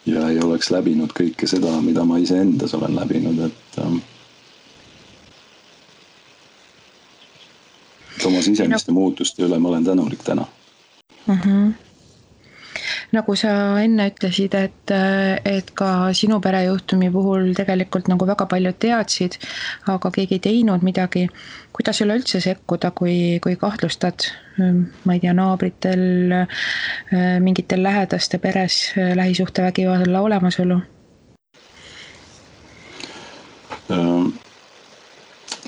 ja 0.10 0.30
ei 0.30 0.40
oleks 0.44 0.72
läbinud 0.74 1.14
kõike 1.16 1.48
seda, 1.48 1.74
mida 1.82 2.06
ma 2.06 2.18
iseendas 2.22 2.74
olen 2.78 2.96
läbinud, 2.96 3.40
et 3.50 3.82
ähm, 3.84 4.00
oma 8.26 8.42
sisemiste 8.46 8.92
no. 8.92 9.00
muutuste 9.00 9.46
üle 9.46 9.60
ma 9.60 9.70
olen 9.74 9.86
tänulik 9.86 10.24
täna 10.26 10.48
mm. 11.28 11.36
-hmm 11.36 11.89
nagu 13.16 13.36
sa 13.38 13.52
enne 13.82 14.10
ütlesid, 14.12 14.56
et, 14.58 14.94
et 15.48 15.72
ka 15.78 16.10
sinu 16.18 16.40
perejuhtumi 16.44 17.10
puhul 17.14 17.54
tegelikult 17.58 18.10
nagu 18.12 18.28
väga 18.30 18.46
paljud 18.50 18.78
teadsid, 18.82 19.40
aga 19.90 20.12
keegi 20.14 20.38
ei 20.38 20.44
teinud 20.46 20.86
midagi. 20.86 21.28
kuidas 21.74 22.02
üleüldse 22.02 22.42
sekkuda, 22.44 22.92
kui, 22.92 23.40
kui 23.44 23.56
kahtlustad, 23.56 24.26
ma 25.06 25.16
ei 25.16 25.22
tea, 25.24 25.34
naabritel, 25.34 26.34
mingitel 27.40 27.84
lähedaste 27.84 28.38
peres 28.38 28.94
lähisuhtevägivalla 28.96 30.22
olemasolu? 30.22 30.82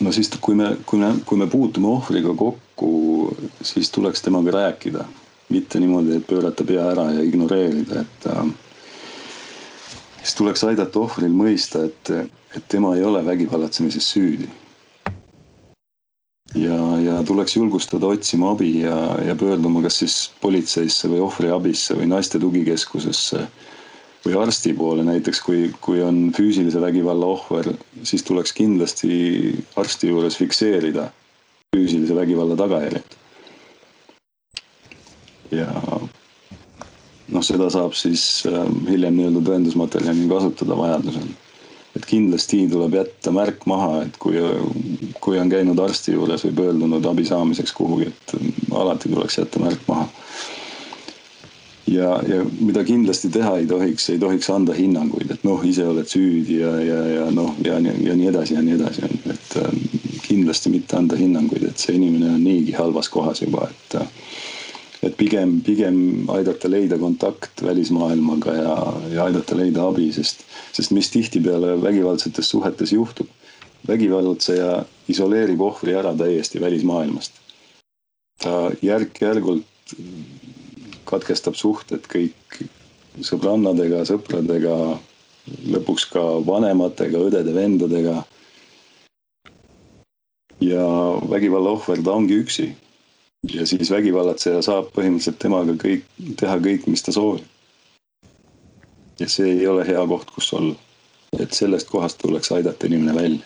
no 0.02 0.12
siis, 0.12 0.30
kui 0.42 0.56
me, 0.56 0.76
kui 0.86 1.00
me, 1.00 1.14
kui 1.26 1.38
me 1.38 1.48
puutume 1.48 1.88
ohvriga 1.88 2.36
kokku, 2.38 2.92
siis 3.64 3.92
tuleks 3.92 4.22
temaga 4.22 4.52
rääkida 4.58 5.06
mitte 5.52 5.80
niimoodi, 5.80 6.20
pöörata 6.28 6.66
pea 6.68 6.88
ära 6.94 7.10
ja 7.12 7.24
ignoreerida, 7.28 8.06
et 8.06 8.28
äh, 8.32 8.46
siis 10.22 10.36
tuleks 10.40 10.64
aidata 10.68 11.02
ohvril 11.02 11.34
mõista, 11.36 11.86
et, 11.88 12.12
et 12.56 12.68
tema 12.72 12.96
ei 12.96 13.06
ole 13.06 13.24
vägivallatsemises 13.26 14.10
süüdi. 14.14 14.50
ja, 16.56 16.78
ja 17.00 17.22
tuleks 17.24 17.56
julgustada 17.56 18.08
otsima 18.12 18.52
abi 18.52 18.82
ja, 18.82 18.96
ja 19.24 19.36
pöörduma 19.40 19.82
kas 19.82 20.02
siis 20.02 20.16
politseisse 20.42 21.08
või 21.08 21.22
ohvriabisse 21.24 21.96
või 21.96 22.10
naiste 22.12 22.40
tugikeskusesse 22.40 23.46
või 24.26 24.36
arsti 24.38 24.74
poole 24.78 25.04
näiteks, 25.04 25.40
kui, 25.42 25.72
kui 25.82 26.04
on 26.04 26.30
füüsilise 26.36 26.82
vägivalla 26.82 27.26
ohver, 27.26 27.72
siis 28.04 28.24
tuleks 28.28 28.54
kindlasti 28.54 29.56
arsti 29.80 30.12
juures 30.12 30.38
fikseerida 30.38 31.08
füüsilise 31.76 32.16
vägivalla 32.16 32.60
tagajärjed 32.60 33.21
ja 35.52 35.68
noh, 37.32 37.44
seda 37.46 37.70
saab 37.74 37.96
siis 37.98 38.24
äh, 38.50 38.60
hiljem 38.90 39.18
nii-öelda 39.18 39.44
tõendusmaterjalina 39.48 40.30
kasutada 40.32 40.78
vajadusel. 40.78 41.32
et 41.92 42.06
kindlasti 42.08 42.62
tuleb 42.72 42.94
jätta 42.96 43.34
märk 43.36 43.66
maha, 43.68 44.06
et 44.06 44.16
kui, 44.22 44.40
kui 45.20 45.40
on 45.40 45.50
käinud 45.52 45.80
arsti 45.84 46.14
juures 46.16 46.46
või 46.48 46.54
pöördunud 46.62 47.06
abi 47.10 47.26
saamiseks 47.28 47.74
kuhugi, 47.76 48.08
et 48.08 48.36
alati 48.72 49.12
tuleks 49.12 49.38
jätta 49.42 49.60
märk 49.60 49.84
maha. 49.90 50.08
ja, 51.92 52.14
ja 52.28 52.46
mida 52.60 52.84
kindlasti 52.88 53.30
teha 53.30 53.58
ei 53.60 53.68
tohiks, 53.68 54.10
ei 54.10 54.20
tohiks 54.20 54.50
anda 54.50 54.76
hinnanguid, 54.78 55.36
et 55.36 55.44
noh, 55.44 55.64
ise 55.68 55.88
oled 55.88 56.08
süüdi 56.08 56.62
ja, 56.62 56.72
ja, 56.80 57.02
ja 57.18 57.28
noh, 57.32 57.56
ja, 57.66 57.80
ja, 57.80 58.16
nii 58.16 58.32
edasi 58.32 58.56
ja 58.56 58.64
nii 58.64 58.80
edasi, 58.80 59.12
et 59.36 59.60
äh, 59.60 59.72
kindlasti 60.28 60.72
mitte 60.72 60.96
anda 60.96 61.20
hinnanguid, 61.20 61.68
et 61.68 61.80
see 61.80 62.00
inimene 62.00 62.32
on 62.38 62.44
niigi 62.44 62.76
halvas 62.78 63.12
kohas 63.12 63.44
juba, 63.44 63.68
et 63.68 64.00
äh, 64.00 64.21
et 65.02 65.18
pigem, 65.18 65.58
pigem 65.66 66.30
aidata 66.30 66.70
leida 66.70 66.98
kontakt 67.02 67.64
välismaailmaga 67.66 68.54
ja, 68.54 68.74
ja 69.16 69.24
aidata 69.26 69.58
leida 69.58 69.88
abi, 69.90 70.12
sest, 70.14 70.44
sest 70.76 70.94
mis 70.94 71.10
tihtipeale 71.14 71.76
vägivaldsetes 71.82 72.50
suhetes 72.54 72.94
juhtub. 72.94 73.30
vägivaldseja 73.88 74.84
isoleerib 75.10 75.62
ohvri 75.62 75.96
ära 75.98 76.14
täiesti 76.18 76.62
välismaailmast. 76.62 77.40
ta 78.44 78.72
järk-järgult 78.82 79.96
katkestab 81.06 81.58
suhted 81.58 82.06
kõik 82.10 82.62
sõbrannadega, 83.26 84.06
sõpradega, 84.06 84.76
lõpuks 85.74 86.06
ka 86.14 86.22
vanematega, 86.46 87.18
õdede-vendadega. 87.18 88.24
ja 90.62 90.86
vägivalla 91.30 91.74
ohver, 91.74 92.04
ta 92.06 92.14
ongi 92.14 92.38
üksi 92.46 92.70
ja 93.50 93.66
siis 93.66 93.92
vägivallatseja 93.92 94.62
saab 94.62 94.92
põhimõtteliselt 94.96 95.40
temaga 95.42 95.74
kõik, 95.82 96.06
teha 96.38 96.58
kõik, 96.62 96.86
mis 96.88 97.02
ta 97.02 97.14
soovib. 97.16 97.46
ja 99.20 99.28
see 99.30 99.50
ei 99.58 99.68
ole 99.68 99.86
hea 99.86 100.02
koht, 100.08 100.30
kus 100.36 100.54
olla. 100.54 100.76
et 101.40 101.54
sellest 101.54 101.90
kohast 101.90 102.18
tuleks 102.22 102.52
aidata 102.52 102.86
inimene 102.88 103.16
välja. 103.16 103.40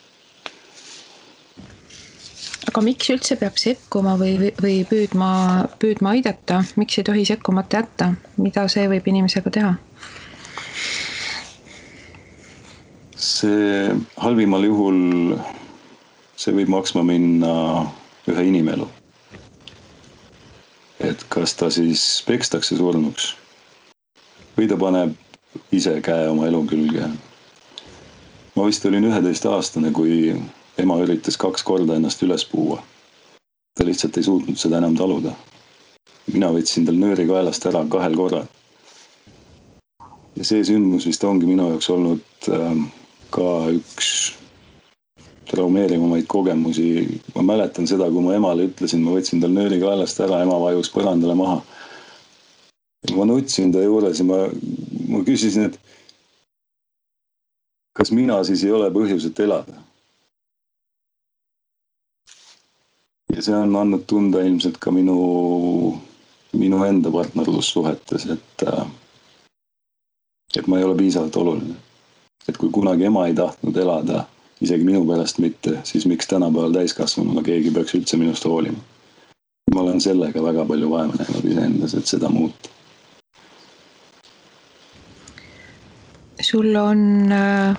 aga 2.68 2.82
miks 2.82 3.10
üldse 3.10 3.40
peab 3.40 3.58
sekkuma 3.58 4.18
või, 4.20 4.52
või 4.62 4.84
püüdma, 4.90 5.32
püüdma 5.80 6.16
aidata, 6.18 6.64
miks 6.76 6.98
ei 7.00 7.04
tohi 7.04 7.26
sekkumata 7.26 7.78
jätta, 7.78 8.14
mida 8.38 8.68
see 8.68 8.88
võib 8.92 9.08
inimesega 9.08 9.50
teha? 9.50 9.74
see 13.16 13.96
halvimal 14.18 14.64
juhul, 14.64 15.40
see 16.36 16.54
võib 16.60 16.76
maksma 16.76 17.04
minna 17.08 17.56
ühe 18.28 18.48
inimelu 18.52 18.92
et 21.00 21.26
kas 21.30 21.54
ta 21.56 21.70
siis 21.70 22.24
pekstakse 22.28 22.78
surnuks 22.78 23.34
või 24.58 24.68
ta 24.72 24.78
paneb 24.80 25.16
ise 25.76 25.98
käe 26.04 26.30
oma 26.30 26.48
elu 26.48 26.62
külge. 26.68 27.10
ma 28.56 28.66
vist 28.66 28.86
olin 28.86 29.08
üheteistaastane, 29.10 29.92
kui 29.92 30.36
ema 30.78 30.98
üritas 31.04 31.38
kaks 31.38 31.64
korda 31.64 31.96
ennast 31.96 32.24
üles 32.24 32.46
puua. 32.46 32.84
ta 33.76 33.86
lihtsalt 33.86 34.18
ei 34.18 34.24
suutnud 34.24 34.58
seda 34.58 34.78
enam 34.78 34.96
taluda. 34.96 35.36
mina 36.34 36.52
võtsin 36.52 36.86
tal 36.86 36.96
nööri 36.96 37.28
kaelast 37.28 37.66
ära 37.66 37.86
kahel 37.90 38.16
korral. 38.16 38.48
ja 40.36 40.44
see 40.44 40.64
sündmus 40.64 41.08
vist 41.08 41.24
ongi 41.24 41.46
minu 41.46 41.70
jaoks 41.70 41.90
olnud 41.90 42.50
äh, 42.50 42.82
ka 43.30 43.68
üks 43.72 44.36
traumeerivamaid 45.46 46.26
kogemusi. 46.28 47.22
ma 47.36 47.42
mäletan 47.42 47.88
seda, 47.88 48.10
kui 48.12 48.24
ma 48.24 48.36
emale 48.36 48.68
ütlesin, 48.70 49.04
ma 49.04 49.16
võtsin 49.16 49.42
tal 49.42 49.54
nööri 49.54 49.80
kaelast 49.82 50.20
ära, 50.26 50.42
ema 50.44 50.60
vajus 50.60 50.92
põrandale 50.94 51.36
maha. 51.38 51.62
ma 53.16 53.26
nutsin 53.26 53.72
ta 53.72 53.84
juures 53.84 54.20
ja 54.20 54.26
ma, 54.26 54.46
ma 55.10 55.22
küsisin, 55.24 55.70
et 55.70 55.80
kas 57.94 58.12
mina 58.12 58.42
siis 58.44 58.64
ei 58.64 58.72
ole 58.72 58.90
põhjuset 58.92 59.40
elada. 59.40 59.82
ja 63.36 63.42
see 63.44 63.56
on 63.56 63.76
andnud 63.76 64.06
tunda 64.08 64.42
ilmselt 64.48 64.78
ka 64.80 64.92
minu, 64.96 65.16
minu 66.56 66.84
enda 66.86 67.12
partnerlussuhetes, 67.12 68.30
et, 68.32 68.64
et 70.56 70.68
ma 70.72 70.80
ei 70.80 70.86
ole 70.88 70.96
piisavalt 70.98 71.36
oluline. 71.36 71.76
et 72.48 72.58
kui 72.58 72.70
kunagi 72.72 73.06
ema 73.12 73.28
ei 73.28 73.36
tahtnud 73.36 73.78
elada 73.78 74.24
isegi 74.66 74.84
minu 74.88 75.06
pärast 75.06 75.40
mitte, 75.44 75.78
siis 75.84 76.06
miks 76.10 76.28
tänapäeval 76.28 76.74
täiskasvanuna 76.74 77.44
keegi 77.46 77.72
peaks 77.72 77.96
üldse 77.98 78.18
minust 78.18 78.46
hoolima? 78.46 78.82
ma 79.76 79.82
olen 79.82 80.02
sellega 80.02 80.44
väga 80.44 80.66
palju 80.66 80.90
vaeva 80.90 81.18
näinud 81.20 81.46
iseendas, 81.52 81.94
et 81.98 82.08
seda 82.08 82.30
muuta. 82.30 82.70
sul 86.42 86.76
on 86.76 87.32
äh, 87.32 87.78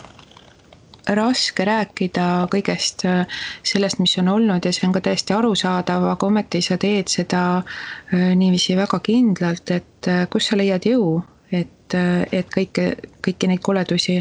raske 1.15 1.65
rääkida 1.65 2.25
kõigest 2.51 3.05
äh, 3.07 3.37
sellest, 3.63 4.01
mis 4.03 4.17
on 4.19 4.29
olnud 4.33 4.65
ja 4.65 4.73
see 4.75 4.89
on 4.89 4.95
ka 4.97 5.05
täiesti 5.07 5.37
arusaadav, 5.37 6.09
aga 6.11 6.27
ometi 6.27 6.63
sa 6.65 6.79
teed 6.81 7.13
seda 7.13 7.43
äh, 7.61 8.33
niiviisi 8.35 8.77
väga 8.77 8.99
kindlalt, 9.07 9.71
et 9.71 10.11
kust 10.33 10.51
sa 10.51 10.59
leiad 10.59 10.89
jõu, 10.89 11.21
et, 11.53 11.95
et 11.95 12.51
kõike, 12.51 12.89
kõiki 13.23 13.53
neid 13.53 13.63
koledusi 13.63 14.19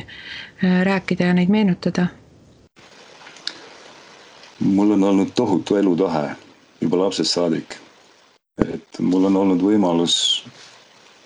rääkida 0.62 1.32
ja 1.32 1.34
neid 1.40 1.50
meenutada 1.50 2.08
mul 4.66 4.92
on 4.92 5.04
olnud 5.04 5.28
tohutu 5.36 5.76
elutahe 5.76 6.36
juba 6.82 6.98
lapsest 6.98 7.32
saadik. 7.32 7.76
et 8.74 9.00
mul 9.00 9.26
on 9.26 9.36
olnud 9.38 9.62
võimalus, 9.62 10.46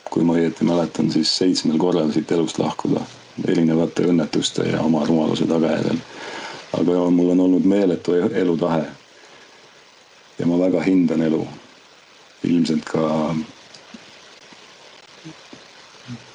kui 0.10 0.24
ma 0.26 0.34
õieti 0.34 0.66
mäletan, 0.66 1.12
siis 1.14 1.32
seitsmel 1.38 1.78
korral 1.78 2.12
siit 2.12 2.32
elust 2.32 2.60
lahkuda 2.60 3.02
erinevate 3.48 4.08
õnnetuste 4.10 4.66
ja 4.72 4.82
oma 4.84 5.06
rumaluse 5.06 5.48
tagajärjel. 5.48 6.00
aga 6.80 7.10
mul 7.12 7.30
on 7.36 7.40
olnud 7.40 7.66
meeletu 7.66 8.14
elutahe. 8.14 8.84
ja 10.40 10.46
ma 10.48 10.60
väga 10.60 10.82
hindan 10.84 11.22
elu. 11.22 11.48
ilmselt 12.44 12.86
ka 12.86 13.36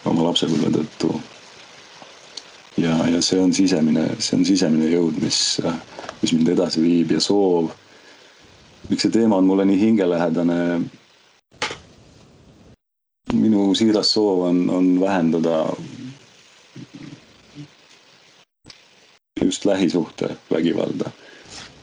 oma 0.05 0.23
lapsepõlve 0.29 0.71
tõttu. 0.79 1.21
Ja, 2.77 2.97
ja 3.09 3.23
see 3.23 3.41
on 3.41 3.53
sisemine, 3.55 4.09
see 4.19 4.39
on 4.39 4.45
sisemine 4.45 4.89
jõud, 4.91 5.21
mis 5.23 5.41
mis 6.25 6.33
mind 6.33 6.49
edasi 6.55 6.81
viib 6.81 7.11
ja 7.13 7.21
soov. 7.21 7.73
miks 8.89 9.05
see 9.05 9.13
teema 9.13 9.37
on 9.37 9.49
mulle 9.49 9.65
nii 9.69 9.81
hingelähedane? 9.81 10.59
minu 13.35 13.75
siiras 13.75 14.13
soov 14.15 14.47
on, 14.49 14.63
on 14.71 14.89
vähendada 15.01 15.59
just 19.45 19.65
lähisuhte 19.65 20.37
vägivalda. 20.53 21.11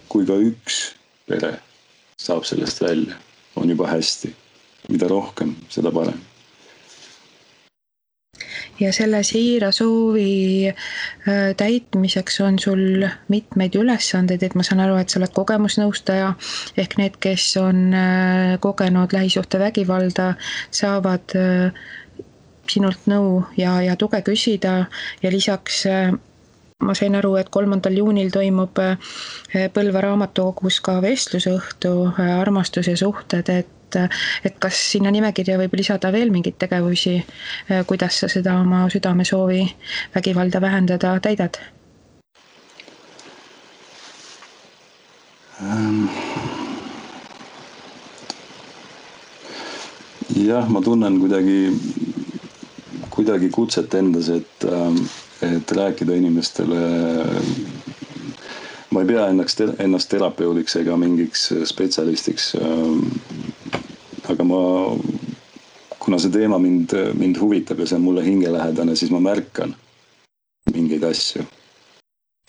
kui 0.10 0.26
ka 0.26 0.40
üks 0.50 0.82
pere 1.28 1.54
saab 2.18 2.44
sellest 2.50 2.82
välja, 2.82 3.16
on 3.56 3.70
juba 3.70 3.88
hästi. 3.88 4.36
mida 4.90 5.08
rohkem, 5.08 5.56
seda 5.70 5.92
parem 5.92 6.31
ja 8.82 8.91
selle 8.94 9.22
siira 9.24 9.72
soovi 9.76 10.67
äh, 10.70 11.52
täitmiseks 11.58 12.41
on 12.41 12.60
sul 12.60 13.06
mitmeid 13.32 13.76
ülesandeid, 13.78 14.44
et 14.44 14.56
ma 14.58 14.65
saan 14.65 14.82
aru, 14.84 14.98
et 15.02 15.12
sa 15.13 15.20
oled 15.22 15.34
kogemusnõustaja. 15.36 16.34
Ehk 16.82 16.98
need, 17.02 17.17
kes 17.24 17.46
on 17.62 17.91
äh, 17.94 18.56
kogenud 18.63 19.13
lähisuhtevägivalda, 19.13 20.34
saavad 20.74 21.38
äh, 21.38 21.84
sinult 22.72 23.08
nõu 23.12 23.41
ja, 23.60 23.78
ja 23.86 23.97
tuge 23.99 24.22
küsida. 24.26 24.86
Ja 25.22 25.32
lisaks 25.34 25.84
ma 26.82 26.95
sain 26.97 27.16
aru, 27.18 27.36
et 27.38 27.51
kolmandal 27.53 27.93
juunil 27.99 28.32
toimub 28.34 28.80
Põlva 29.76 30.01
raamatukogus 30.01 30.80
ka 30.82 30.95
vestlusõhtu 31.03 31.91
Armastus 32.18 32.88
ja 32.89 32.95
suhted, 32.97 33.51
et 33.53 33.81
et, 33.96 34.18
et 34.48 34.58
kas 34.60 34.80
sinna 34.94 35.12
nimekirja 35.12 35.58
võib 35.62 35.76
lisada 35.80 36.12
veel 36.14 36.32
mingeid 36.32 36.58
tegevusi, 36.62 37.20
kuidas 37.88 38.22
sa 38.22 38.30
seda 38.32 38.58
oma 38.62 38.86
südamesoovi 38.92 39.64
vägivalda 40.16 40.62
vähendada 40.62 41.20
täidad? 41.20 41.60
Ähm. 45.62 46.08
jah, 50.36 50.70
ma 50.70 50.82
tunnen 50.82 51.20
kuidagi, 51.20 51.70
kuidagi 53.10 53.50
kutset 53.54 53.94
endas, 53.94 54.30
et, 54.30 54.66
ähm, 54.66 54.98
et 55.42 55.72
rääkida 55.72 56.16
inimestele 56.18 56.82
ma 58.92 59.02
ei 59.02 59.08
pea 59.08 59.28
ennast, 59.32 59.62
ennast 59.80 60.10
terapeudiks 60.12 60.76
ega 60.82 60.98
mingiks 61.00 61.48
spetsialistiks. 61.70 62.52
Aga 64.32 64.46
ma, 64.48 64.60
kuna 66.00 66.20
see 66.22 66.32
teema 66.34 66.60
mind, 66.62 66.96
mind 67.20 67.40
huvitab 67.42 67.82
ja 67.82 67.90
see 67.90 68.00
on 68.00 68.06
mulle 68.06 68.24
hingelähedane, 68.26 68.96
siis 68.96 69.12
ma 69.12 69.20
märkan 69.24 69.76
mingeid 70.72 71.04
asju 71.04 71.44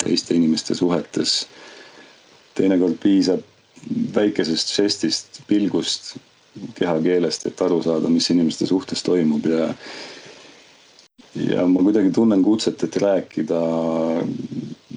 teiste 0.02 0.34
inimeste 0.34 0.74
suhetes. 0.74 1.46
teinekord 2.54 2.98
piisab 3.00 3.40
väikesest 4.14 4.74
žestist, 4.76 5.40
pilgust, 5.48 6.16
kehakeelest, 6.76 7.46
et 7.48 7.62
aru 7.64 7.80
saada, 7.82 8.10
mis 8.12 8.28
inimeste 8.30 8.66
suhtes 8.68 9.02
toimub 9.02 9.46
ja 9.48 9.70
ja 11.34 11.66
ma 11.66 11.80
kuidagi 11.80 12.10
tunnen 12.12 12.42
kutset, 12.44 12.82
et 12.84 12.96
rääkida 12.96 13.60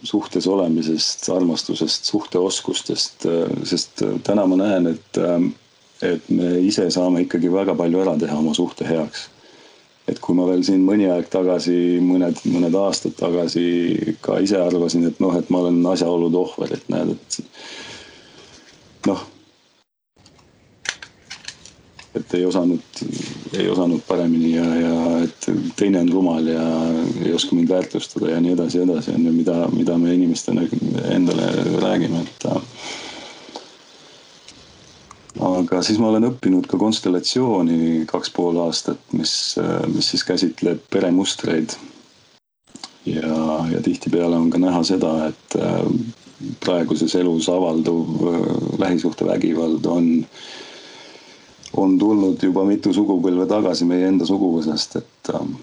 suhtes 0.04 0.48
olemisest, 0.48 1.30
armastusest, 1.32 2.06
suhteoskustest, 2.12 3.26
sest 3.64 4.04
täna 4.24 4.46
ma 4.46 4.60
näen, 4.60 4.92
et, 4.92 5.22
et 6.16 6.30
me 6.30 6.52
ise 6.62 6.88
saame 6.94 7.26
ikkagi 7.26 7.52
väga 7.54 7.76
palju 7.78 8.04
ära 8.04 8.16
teha 8.20 8.38
oma 8.38 8.54
suhte 8.58 8.88
heaks. 8.88 9.30
et 10.08 10.20
kui 10.22 10.36
ma 10.38 10.46
veel 10.46 10.62
siin 10.64 10.84
mõni 10.86 11.08
aeg 11.10 11.30
tagasi, 11.34 11.98
mõned, 12.06 12.44
mõned 12.54 12.76
aastad 12.78 13.16
tagasi 13.18 14.18
ka 14.22 14.38
ise 14.38 14.60
arvasin, 14.62 15.08
et 15.10 15.20
noh, 15.20 15.34
et 15.34 15.50
ma 15.50 15.64
olen 15.64 15.80
asjaolude 15.90 16.38
ohver, 16.38 16.76
et 16.78 16.92
näed, 16.94 17.16
et 17.16 19.08
noh 19.10 19.24
et 22.16 22.34
ei 22.34 22.46
osanud, 22.46 22.80
ei 23.58 23.68
osanud 23.70 24.02
paremini 24.08 24.56
ja, 24.56 24.66
ja 24.80 24.94
et 25.26 25.48
teine 25.76 26.00
on 26.06 26.12
rumal 26.12 26.48
ja 26.48 26.64
ei 27.26 27.34
oska 27.36 27.56
mind 27.56 27.70
väärtustada 27.70 28.32
ja 28.32 28.42
nii 28.42 28.54
edasi 28.56 28.80
ja 28.80 28.86
edasi 28.88 29.12
on 29.16 29.26
ju, 29.28 29.34
mida, 29.36 29.58
mida 29.74 29.98
me 29.98 30.14
inimestena 30.14 30.64
endale 31.12 31.50
räägime, 31.82 32.24
et. 32.24 32.48
Aga 35.46 35.82
siis 35.86 36.00
ma 36.02 36.10
olen 36.10 36.30
õppinud 36.32 36.68
ka 36.70 36.80
konstellatsiooni 36.82 38.06
kaks 38.10 38.32
pool 38.36 38.58
aastat, 38.64 39.02
mis, 39.14 39.34
mis 39.94 40.12
siis 40.14 40.24
käsitleb 40.28 40.82
peremustreid. 40.90 41.76
ja, 43.06 43.38
ja 43.72 43.82
tihtipeale 43.86 44.36
on 44.36 44.50
ka 44.50 44.62
näha 44.62 44.84
seda, 44.84 45.12
et 45.30 45.58
praeguses 46.64 47.16
elus 47.16 47.50
avalduv 47.50 48.80
lähisuhtevägivald 48.82 49.86
on 49.86 50.10
on 51.78 52.00
tulnud 52.00 52.44
juba 52.44 52.64
mitu 52.66 52.94
sugupõlve 52.94 53.48
tagasi 53.50 53.86
meie 53.88 54.08
enda 54.08 54.26
suguvõsast, 54.28 54.96
et 55.02 55.32
ähm, 55.36 55.56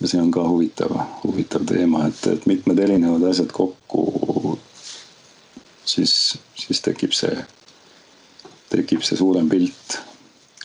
ja 0.00 0.10
see 0.10 0.20
on 0.20 0.30
ka 0.34 0.44
huvitav, 0.48 0.92
huvitav 1.22 1.64
teema, 1.68 2.06
et, 2.10 2.26
et 2.28 2.46
mitmed 2.50 2.80
erinevad 2.84 3.24
asjad 3.30 3.52
kokku, 3.54 4.58
siis, 5.88 6.14
siis 6.58 6.82
tekib 6.84 7.14
see, 7.16 7.32
tekib 8.76 9.04
see 9.06 9.18
suurem 9.18 9.48
pilt, 9.48 9.98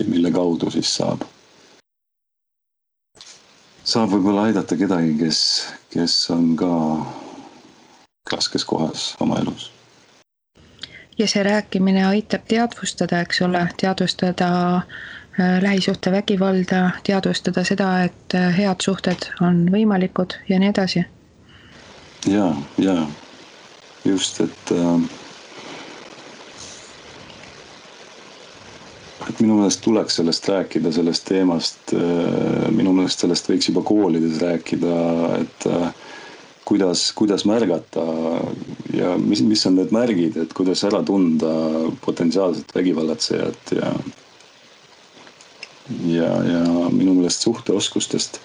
mille 0.08 0.32
kaudu 0.32 0.72
siis 0.72 0.92
saab, 0.96 1.26
saab 3.84 4.14
võib-olla 4.14 4.48
aidata 4.50 4.78
kedagi, 4.80 5.16
kes, 5.20 5.42
kes 5.94 6.16
on 6.36 6.54
ka 6.60 6.72
raskes 8.32 8.66
kohas 8.66 9.14
oma 9.20 9.40
elus. 9.42 9.72
Ja 11.20 11.28
see 11.28 11.44
rääkimine 11.44 12.06
aitab 12.08 12.46
teadvustada, 12.48 13.20
eks 13.26 13.42
ole, 13.44 13.66
teadvustada 13.82 14.50
äh, 14.78 15.58
lähisuhtevägivalda, 15.62 16.90
teadvustada 17.04 17.64
seda, 17.68 17.90
et 18.08 18.36
äh, 18.36 18.54
head 18.58 18.86
suhted 18.86 19.28
on 19.42 19.66
võimalikud 19.74 20.38
ja 20.50 20.60
nii 20.60 20.70
edasi. 20.72 21.04
ja, 22.28 22.54
ja 22.78 22.96
just, 24.06 24.40
et 24.40 24.72
äh, 24.72 25.10
minu 29.40 29.60
meelest 29.60 29.82
tuleks 29.86 30.20
sellest 30.20 30.48
rääkida, 30.50 30.92
sellest 30.96 31.26
teemast, 31.30 31.94
minu 32.76 32.94
meelest 32.96 33.24
sellest 33.24 33.50
võiks 33.52 33.70
juba 33.70 33.84
koolides 33.88 34.40
rääkida, 34.44 34.96
et 35.40 35.68
kuidas, 36.70 37.08
kuidas 37.18 37.46
märgata 37.50 38.04
ja 38.94 39.16
mis, 39.18 39.42
mis 39.48 39.66
on 39.66 39.80
need 39.80 39.94
märgid, 39.96 40.38
et 40.44 40.52
kuidas 40.58 40.84
ära 40.86 41.00
tunda 41.08 41.54
potentsiaalset 42.06 42.76
vägivallatsejat 42.76 43.78
ja 43.80 43.94
ja, 46.06 46.30
ja 46.44 46.64
minu 46.94 47.16
meelest 47.18 47.46
suhteoskustest, 47.46 48.40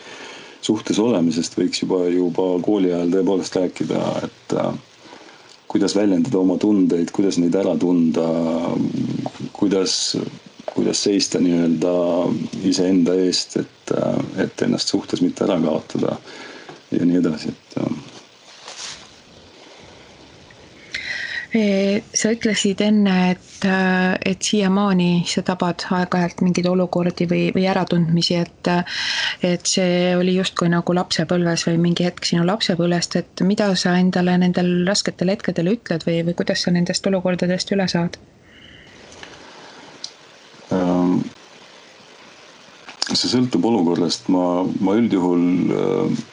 suhtes 0.65 0.99
olemisest 1.03 1.59
võiks 1.59 1.83
juba, 1.83 2.05
juba 2.13 2.47
kooli 2.65 2.93
ajal 2.93 3.13
tõepoolest 3.13 3.59
rääkida, 3.59 4.01
et 4.25 4.57
äh, 4.61 4.71
kuidas 5.69 5.97
väljendada 5.97 6.41
oma 6.41 6.57
tundeid, 6.63 7.13
kuidas 7.15 7.39
neid 7.43 7.57
ära 7.59 7.75
tunda, 7.81 8.25
kuidas, 9.57 10.17
kuidas 10.75 11.05
seista 11.07 11.41
nii-öelda 11.43 11.93
iseenda 12.67 13.15
eest, 13.27 13.57
et, 13.63 13.95
et 14.43 14.67
ennast 14.67 14.91
suhtes 14.91 15.23
mitte 15.23 15.47
ära 15.47 15.61
kaotada 15.63 16.17
ja 16.91 17.07
nii 17.07 17.21
edasi, 17.21 17.55
et 17.55 17.79
äh, 17.83 18.03
sa 21.55 22.33
ütlesid 22.35 22.81
enne, 22.83 23.15
et, 23.35 23.67
et 24.27 24.43
siiamaani 24.43 25.23
sa 25.31 25.45
tabad 25.47 25.85
aeg-ajalt 25.95 26.43
mingeid 26.43 26.67
olukordi 26.67 27.29
või, 27.31 27.45
või 27.55 27.69
äratundmisi, 27.71 28.41
et 28.43 28.71
et 29.45 29.67
see 29.69 30.15
oli 30.19 30.35
justkui 30.39 30.71
nagu 30.73 30.95
lapsepõlves 30.97 31.67
või 31.69 31.79
mingi 31.87 32.07
hetk 32.09 32.27
sinu 32.27 32.47
lapsepõlvest, 32.49 33.19
et 33.21 33.45
mida 33.47 33.71
sa 33.79 33.95
endale 34.01 34.39
nendel 34.41 34.73
rasketel 34.89 35.31
hetkedel 35.35 35.75
ütled 35.77 36.07
või, 36.09 36.23
või 36.27 36.39
kuidas 36.43 36.65
sa 36.65 36.75
nendest 36.75 37.07
olukordadest 37.07 37.71
üle 37.77 37.87
saad? 37.93 38.19
See 43.15 43.31
sõltub 43.31 43.65
olukorrast, 43.69 44.29
ma, 44.33 44.65
ma 44.81 44.97
üldjuhul 44.99 45.47
äh, 45.71 46.25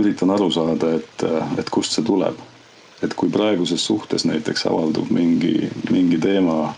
üritan 0.00 0.30
aru 0.34 0.50
saada, 0.54 0.94
et, 0.98 1.24
et 1.58 1.70
kust 1.70 1.96
see 1.96 2.04
tuleb 2.06 2.38
et 3.04 3.14
kui 3.14 3.30
praeguses 3.32 3.84
suhtes 3.84 4.24
näiteks 4.24 4.66
avaldub 4.70 5.10
mingi, 5.12 5.70
mingi 5.90 6.18
teema, 6.20 6.72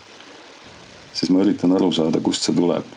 siis 1.14 1.30
ma 1.30 1.42
üritan 1.44 1.74
aru 1.76 1.92
saada, 1.94 2.20
kust 2.20 2.46
see 2.46 2.56
tuleb. 2.56 2.94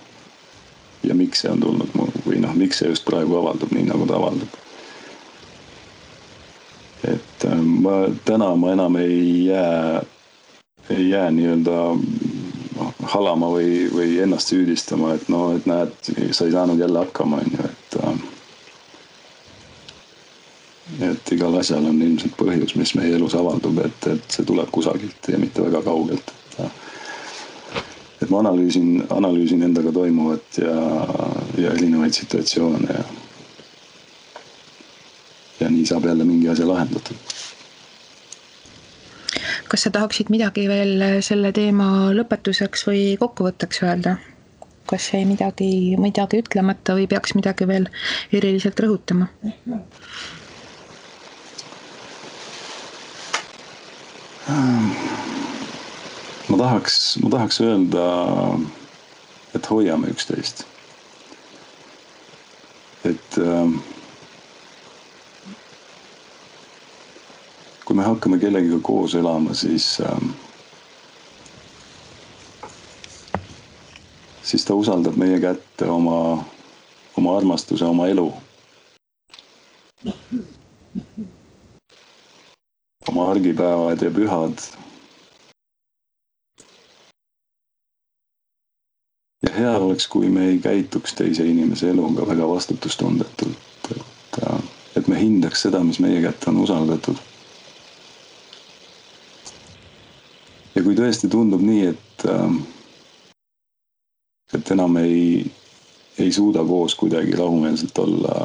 ja 1.04 1.16
miks 1.16 1.40
see 1.42 1.48
on 1.48 1.62
tulnud 1.64 1.94
või 2.26 2.42
noh, 2.44 2.52
miks 2.60 2.82
see 2.82 2.90
just 2.90 3.06
praegu 3.08 3.38
avaldub 3.40 3.72
nii, 3.72 3.86
nagu 3.88 4.08
ta 4.08 4.18
avaldub. 4.18 4.58
et 7.08 7.46
äh, 7.48 7.62
ma 7.86 8.02
täna 8.26 8.50
ma 8.56 8.74
enam 8.76 8.98
ei 9.00 9.46
jää, 9.46 10.02
ei 10.90 11.10
jää 11.10 11.32
nii-öelda 11.32 11.78
noh, 12.80 12.94
halama 13.14 13.52
või, 13.54 13.86
või 13.94 14.18
ennast 14.24 14.54
süüdistama, 14.54 15.14
et 15.20 15.30
no, 15.30 15.50
et 15.58 15.70
näed, 15.70 15.96
sa 16.32 16.48
ei 16.48 16.56
saanud 16.56 16.80
jälle 16.80 17.06
hakkama, 17.06 17.44
on 17.44 17.58
ju, 17.58 17.70
et 17.70 18.00
äh, 18.04 18.20
et 21.10 21.32
igal 21.36 21.54
asjal 21.60 21.86
on 21.86 22.02
ilmselt 22.02 22.36
põhjus, 22.40 22.74
mis 22.80 22.96
meie 22.98 23.14
elus 23.16 23.36
avaldub, 23.38 23.78
et, 23.86 24.08
et 24.10 24.34
see 24.34 24.46
tuleb 24.48 24.72
kusagilt 24.74 25.30
ja 25.30 25.38
mitte 25.42 25.64
väga 25.68 25.84
kaugelt, 25.86 26.34
et. 26.34 26.70
et 28.24 28.30
ma 28.34 28.42
analüüsin, 28.42 29.06
analüüsin 29.16 29.64
endaga 29.70 29.94
toimuvat 29.96 30.60
ja, 30.60 30.76
ja 31.62 31.76
erinevaid 31.78 32.18
situatsioone 32.18 32.98
ja. 32.98 33.06
ja 35.62 35.70
nii 35.72 35.86
saab 35.88 36.10
jälle 36.10 36.26
mingi 36.28 36.50
asja 36.52 36.68
lahendatud. 36.68 37.39
Kas 39.70 39.86
sa 39.86 39.94
tahaksid 39.94 40.32
midagi 40.34 40.66
veel 40.70 41.22
selle 41.26 41.54
teema 41.56 42.10
lõpetuseks 42.18 42.88
või 42.90 43.04
kokkuvõtteks 43.22 43.86
öelda? 43.86 44.18
kas 44.90 45.12
jäi 45.14 45.22
midagi, 45.30 45.96
midagi 46.02 46.40
ütlemata 46.42 46.96
või 46.98 47.06
peaks 47.10 47.36
midagi 47.38 47.68
veel 47.70 47.86
eriliselt 48.34 48.80
rõhutama? 48.82 49.28
ma 56.50 56.58
tahaks, 56.58 56.98
ma 57.22 57.30
tahaks 57.36 57.62
öelda, 57.62 58.08
et 59.54 59.70
hoiame 59.70 60.10
üksteist. 60.16 60.66
et 63.06 63.38
äh, 63.38 63.78
kui 67.90 67.98
me 67.98 68.04
hakkame 68.06 68.38
kellegiga 68.38 68.78
koos 68.86 69.16
elama, 69.18 69.54
siis 69.58 69.98
äh, 70.06 70.20
siis 74.44 74.66
ta 74.66 74.78
usaldab 74.78 75.18
meie 75.18 75.40
kätte 75.42 75.90
oma, 75.90 76.44
oma 77.18 77.38
armastuse, 77.38 77.86
oma 77.86 78.06
elu 78.14 78.28
oma 83.10 83.32
argipäevad 83.32 84.02
ja 84.06 84.12
pühad. 84.12 84.62
ja 89.44 89.52
hea 89.58 89.72
oleks, 89.78 90.08
kui 90.08 90.30
me 90.30 90.46
ei 90.50 90.60
käituks 90.60 91.14
teise 91.18 91.46
inimese 91.48 91.90
eluga 91.90 92.28
väga 92.28 92.48
vastutustundetult, 92.50 93.92
et, 93.92 94.40
et 94.98 95.08
me 95.08 95.20
hindaks 95.22 95.66
seda, 95.66 95.82
mis 95.84 96.00
meie 96.04 96.22
kätte 96.22 96.50
on 96.54 96.62
usaldatud. 96.68 97.29
Ja 100.80 100.84
kui 100.86 100.96
tõesti 100.96 101.28
tundub 101.28 101.60
nii, 101.60 101.88
et, 101.92 102.24
et 104.56 104.70
enam 104.72 104.96
ei, 105.02 105.42
ei 106.24 106.32
suuda 106.32 106.64
koos 106.64 106.96
kuidagi 106.96 107.36
rahumeelselt 107.36 108.00
olla, 108.00 108.36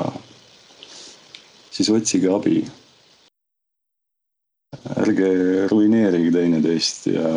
siis 1.71 1.93
otsige 1.95 2.33
abi. 2.35 2.65
Ärge 4.99 5.31
ruineerige 5.71 6.33
teineteist 6.35 7.07
ja 7.13 7.31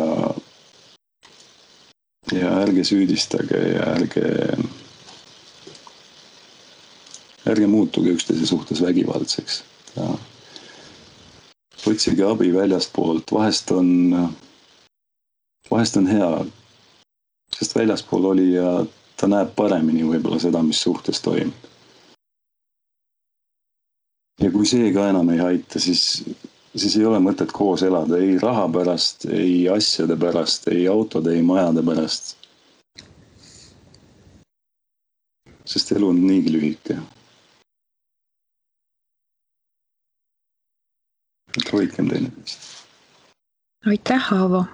ja 2.34 2.50
ärge 2.60 2.82
süüdistage 2.84 3.60
ja 3.76 3.86
ärge, 3.94 4.26
ärge 7.46 7.70
muutuge 7.70 8.12
üksteise 8.18 8.50
suhtes 8.50 8.82
vägivaldseks. 8.82 9.62
Otsige 11.86 12.26
abi 12.26 12.50
väljastpoolt, 12.52 13.30
vahest 13.32 13.70
on, 13.72 13.94
vahest 15.70 15.96
on 15.96 16.06
hea, 16.06 16.28
sest 17.58 17.76
väljaspool 17.76 18.30
olija, 18.32 18.72
ta 19.18 19.28
näeb 19.30 19.54
paremini 19.56 20.06
võib-olla 20.06 20.40
seda, 20.42 20.62
mis 20.62 20.80
suhtes 20.82 21.20
toimub. 21.24 21.66
ja 24.38 24.50
kui 24.54 24.66
see 24.70 24.92
ka 24.94 25.08
enam 25.10 25.30
ei 25.34 25.40
aita, 25.42 25.80
siis, 25.82 26.02
siis 26.74 26.96
ei 26.96 27.04
ole 27.04 27.18
mõtet 27.18 27.50
koos 27.52 27.82
elada 27.82 28.20
ei 28.22 28.38
raha 28.38 28.68
pärast, 28.72 29.26
ei 29.26 29.68
asjade 29.68 30.16
pärast, 30.16 30.68
ei 30.70 30.86
autode, 30.88 31.34
ei 31.34 31.42
majade 31.42 31.82
pärast. 31.82 32.36
sest 35.68 35.90
elu 35.92 36.08
on 36.08 36.20
niigi 36.24 36.52
lühike 36.52 36.94
hoidkem 41.72 42.08
teineteist. 42.08 42.58
aitäh, 43.86 44.32
Aavo, 44.32 44.64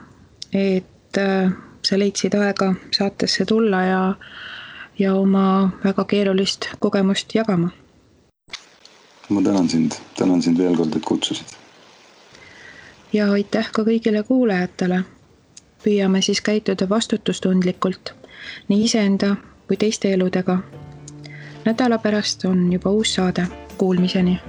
et 0.54 1.18
äh, 1.18 1.52
sa 1.82 1.98
leidsid 1.98 2.34
aega 2.34 2.74
saatesse 2.96 3.44
tulla 3.44 3.82
ja, 3.82 4.14
ja 4.98 5.14
oma 5.14 5.70
väga 5.84 6.04
keerulist 6.04 6.68
kogemust 6.78 7.34
jagama. 7.34 7.68
ma 9.28 9.42
tänan 9.42 9.68
sind, 9.68 9.92
tänan 10.18 10.42
sind 10.42 10.58
veel 10.58 10.76
kord, 10.76 10.96
et 10.96 11.04
kutsusid. 11.04 11.46
ja 13.12 13.32
aitäh 13.32 13.70
ka 13.72 13.82
kõigile 13.82 14.22
kuulajatele. 14.22 15.02
püüame 15.84 16.22
siis 16.22 16.40
käituda 16.40 16.88
vastutustundlikult 16.88 18.14
nii 18.68 18.84
iseenda 18.84 19.36
kui 19.66 19.76
teiste 19.76 20.12
eludega. 20.12 20.58
nädala 21.64 21.98
pärast 21.98 22.44
on 22.44 22.72
juba 22.72 22.90
uus 22.90 23.14
saade, 23.14 23.46
kuulmiseni 23.78 24.40